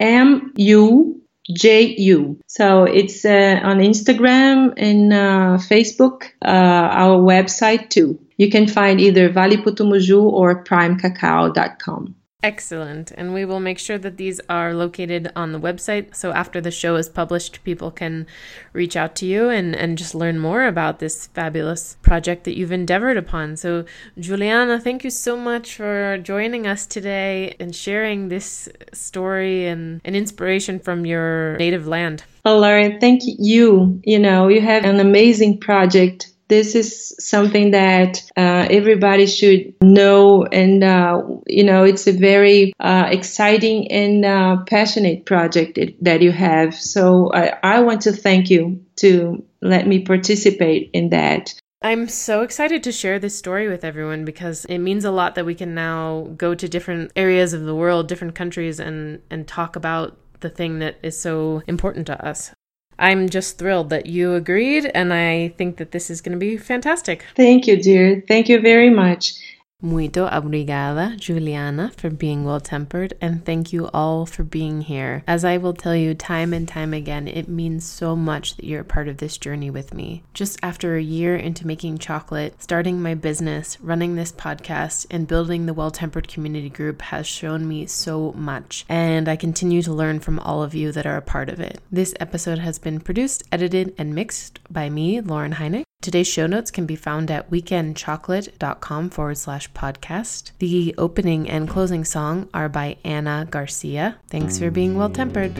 M 0.00 0.52
U 0.56 1.20
J 1.54 1.94
U. 1.98 2.38
So 2.46 2.84
it's 2.84 3.24
uh, 3.24 3.60
on 3.62 3.78
Instagram 3.78 4.74
and 4.76 5.12
uh, 5.12 5.58
Facebook, 5.58 6.24
uh, 6.44 6.48
our 6.48 7.18
website 7.18 7.90
too. 7.90 8.18
You 8.36 8.50
can 8.50 8.66
find 8.66 9.00
either 9.00 9.30
Vale 9.30 9.58
Potumuju 9.58 10.22
or 10.22 10.64
primecacao.com. 10.64 12.15
Excellent. 12.46 13.10
And 13.10 13.34
we 13.34 13.44
will 13.44 13.58
make 13.58 13.76
sure 13.76 13.98
that 13.98 14.18
these 14.18 14.40
are 14.48 14.72
located 14.72 15.32
on 15.34 15.50
the 15.50 15.58
website. 15.58 16.14
So 16.14 16.30
after 16.30 16.60
the 16.60 16.70
show 16.70 16.94
is 16.94 17.08
published, 17.08 17.64
people 17.64 17.90
can 17.90 18.24
reach 18.72 18.94
out 18.94 19.16
to 19.16 19.26
you 19.26 19.48
and, 19.48 19.74
and 19.74 19.98
just 19.98 20.14
learn 20.14 20.38
more 20.38 20.64
about 20.64 21.00
this 21.00 21.26
fabulous 21.26 21.96
project 22.02 22.44
that 22.44 22.56
you've 22.56 22.70
endeavored 22.70 23.16
upon. 23.16 23.56
So, 23.56 23.84
Juliana, 24.16 24.78
thank 24.78 25.02
you 25.02 25.10
so 25.10 25.36
much 25.36 25.74
for 25.74 26.18
joining 26.18 26.68
us 26.68 26.86
today 26.86 27.56
and 27.58 27.74
sharing 27.74 28.28
this 28.28 28.68
story 28.92 29.66
and 29.66 30.00
an 30.04 30.14
inspiration 30.14 30.78
from 30.78 31.04
your 31.04 31.56
native 31.56 31.88
land. 31.88 32.22
Well, 32.44 32.60
Lauren, 32.60 33.00
thank 33.00 33.22
you. 33.24 34.00
You 34.04 34.20
know, 34.20 34.46
you 34.46 34.60
have 34.60 34.84
an 34.84 35.00
amazing 35.00 35.58
project 35.58 36.30
this 36.48 36.74
is 36.74 37.14
something 37.18 37.72
that 37.72 38.22
uh, 38.36 38.66
everybody 38.70 39.26
should 39.26 39.74
know 39.82 40.44
and 40.44 40.84
uh, 40.84 41.22
you 41.46 41.64
know 41.64 41.84
it's 41.84 42.06
a 42.06 42.12
very 42.12 42.72
uh, 42.80 43.08
exciting 43.10 43.90
and 43.90 44.24
uh, 44.24 44.56
passionate 44.68 45.26
project 45.26 45.78
that 46.00 46.22
you 46.22 46.32
have 46.32 46.74
so 46.74 47.32
I, 47.32 47.58
I 47.62 47.80
want 47.80 48.02
to 48.02 48.12
thank 48.12 48.50
you 48.50 48.84
to 48.96 49.44
let 49.62 49.86
me 49.86 50.04
participate 50.04 50.90
in 50.92 51.10
that 51.10 51.54
I'm 51.82 52.08
so 52.08 52.40
excited 52.42 52.82
to 52.84 52.92
share 52.92 53.18
this 53.18 53.36
story 53.36 53.68
with 53.68 53.84
everyone 53.84 54.24
because 54.24 54.64
it 54.64 54.78
means 54.78 55.04
a 55.04 55.10
lot 55.10 55.34
that 55.34 55.44
we 55.44 55.54
can 55.54 55.74
now 55.74 56.22
go 56.36 56.54
to 56.54 56.68
different 56.68 57.12
areas 57.14 57.52
of 57.52 57.64
the 57.64 57.74
world, 57.74 58.08
different 58.08 58.34
countries, 58.34 58.80
and, 58.80 59.20
and 59.30 59.46
talk 59.46 59.76
about 59.76 60.16
the 60.40 60.48
thing 60.48 60.78
that 60.80 60.96
is 61.02 61.20
so 61.20 61.62
important 61.66 62.06
to 62.06 62.26
us. 62.26 62.52
I'm 62.98 63.28
just 63.28 63.58
thrilled 63.58 63.90
that 63.90 64.06
you 64.06 64.34
agreed, 64.34 64.86
and 64.94 65.12
I 65.12 65.48
think 65.58 65.76
that 65.76 65.90
this 65.90 66.10
is 66.10 66.20
going 66.20 66.32
to 66.32 66.38
be 66.38 66.56
fantastic. 66.56 67.24
Thank 67.34 67.66
you, 67.66 67.80
dear. 67.80 68.22
Thank 68.26 68.48
you 68.48 68.60
very 68.60 68.90
much. 68.90 69.34
Muito 69.82 70.24
obrigada, 70.24 71.14
Juliana, 71.18 71.92
for 71.98 72.08
being 72.08 72.44
well 72.44 72.60
tempered, 72.60 73.12
and 73.20 73.44
thank 73.44 73.74
you 73.74 73.90
all 73.92 74.24
for 74.24 74.42
being 74.42 74.80
here. 74.80 75.22
As 75.26 75.44
I 75.44 75.58
will 75.58 75.74
tell 75.74 75.94
you 75.94 76.14
time 76.14 76.54
and 76.54 76.66
time 76.66 76.94
again, 76.94 77.28
it 77.28 77.46
means 77.46 77.84
so 77.84 78.16
much 78.16 78.56
that 78.56 78.64
you're 78.64 78.80
a 78.80 78.84
part 78.84 79.06
of 79.06 79.18
this 79.18 79.36
journey 79.36 79.68
with 79.68 79.92
me. 79.92 80.22
Just 80.32 80.58
after 80.62 80.96
a 80.96 81.02
year 81.02 81.36
into 81.36 81.66
making 81.66 81.98
chocolate, 81.98 82.62
starting 82.62 83.02
my 83.02 83.14
business, 83.14 83.78
running 83.82 84.16
this 84.16 84.32
podcast, 84.32 85.04
and 85.10 85.28
building 85.28 85.66
the 85.66 85.74
well 85.74 85.90
tempered 85.90 86.26
community 86.26 86.70
group 86.70 87.02
has 87.02 87.26
shown 87.26 87.68
me 87.68 87.84
so 87.84 88.32
much, 88.32 88.86
and 88.88 89.28
I 89.28 89.36
continue 89.36 89.82
to 89.82 89.92
learn 89.92 90.20
from 90.20 90.38
all 90.38 90.62
of 90.62 90.74
you 90.74 90.90
that 90.92 91.06
are 91.06 91.18
a 91.18 91.22
part 91.22 91.50
of 91.50 91.60
it. 91.60 91.80
This 91.92 92.14
episode 92.18 92.58
has 92.60 92.78
been 92.78 92.98
produced, 92.98 93.44
edited, 93.52 93.94
and 93.98 94.14
mixed 94.14 94.58
by 94.70 94.88
me, 94.88 95.20
Lauren 95.20 95.52
Heineck. 95.52 95.85
Today's 96.06 96.28
show 96.28 96.46
notes 96.46 96.70
can 96.70 96.86
be 96.86 96.94
found 96.94 97.32
at 97.32 97.50
weekendchocolate.com 97.50 99.10
forward 99.10 99.38
slash 99.38 99.72
podcast. 99.72 100.52
The 100.60 100.94
opening 100.96 101.50
and 101.50 101.68
closing 101.68 102.04
song 102.04 102.48
are 102.54 102.68
by 102.68 102.98
Anna 103.02 103.48
Garcia. 103.50 104.16
Thanks 104.28 104.56
for 104.56 104.70
being 104.70 104.96
well 104.96 105.10
tempered. 105.10 105.58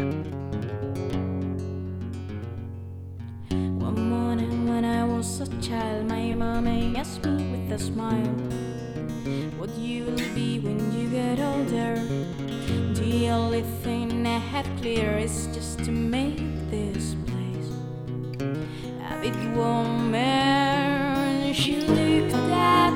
One 3.50 4.08
morning 4.08 4.68
when 4.68 4.84
I 4.84 5.02
was 5.02 5.40
a 5.40 5.48
child, 5.60 6.06
my 6.06 6.32
mommy 6.34 6.94
asked 6.96 7.26
me 7.26 7.50
with 7.50 7.72
a 7.72 7.78
smile, 7.80 8.32
What 9.58 9.70
you'll 9.70 10.14
be 10.32 10.60
when 10.60 10.78
you 10.92 11.10
get 11.10 11.40
older. 11.40 11.96
The 12.94 13.30
only 13.30 13.62
thing 13.82 14.24
I 14.24 14.38
have 14.38 14.70
clear 14.80 15.18
is 15.18 15.48
just 15.48 15.80
to 15.80 15.90
make 15.90 16.38
this 16.70 17.16
avec 19.10 19.34
woman. 19.54 21.52
je 21.52 21.72
looked 21.86 22.34
at 22.34 22.95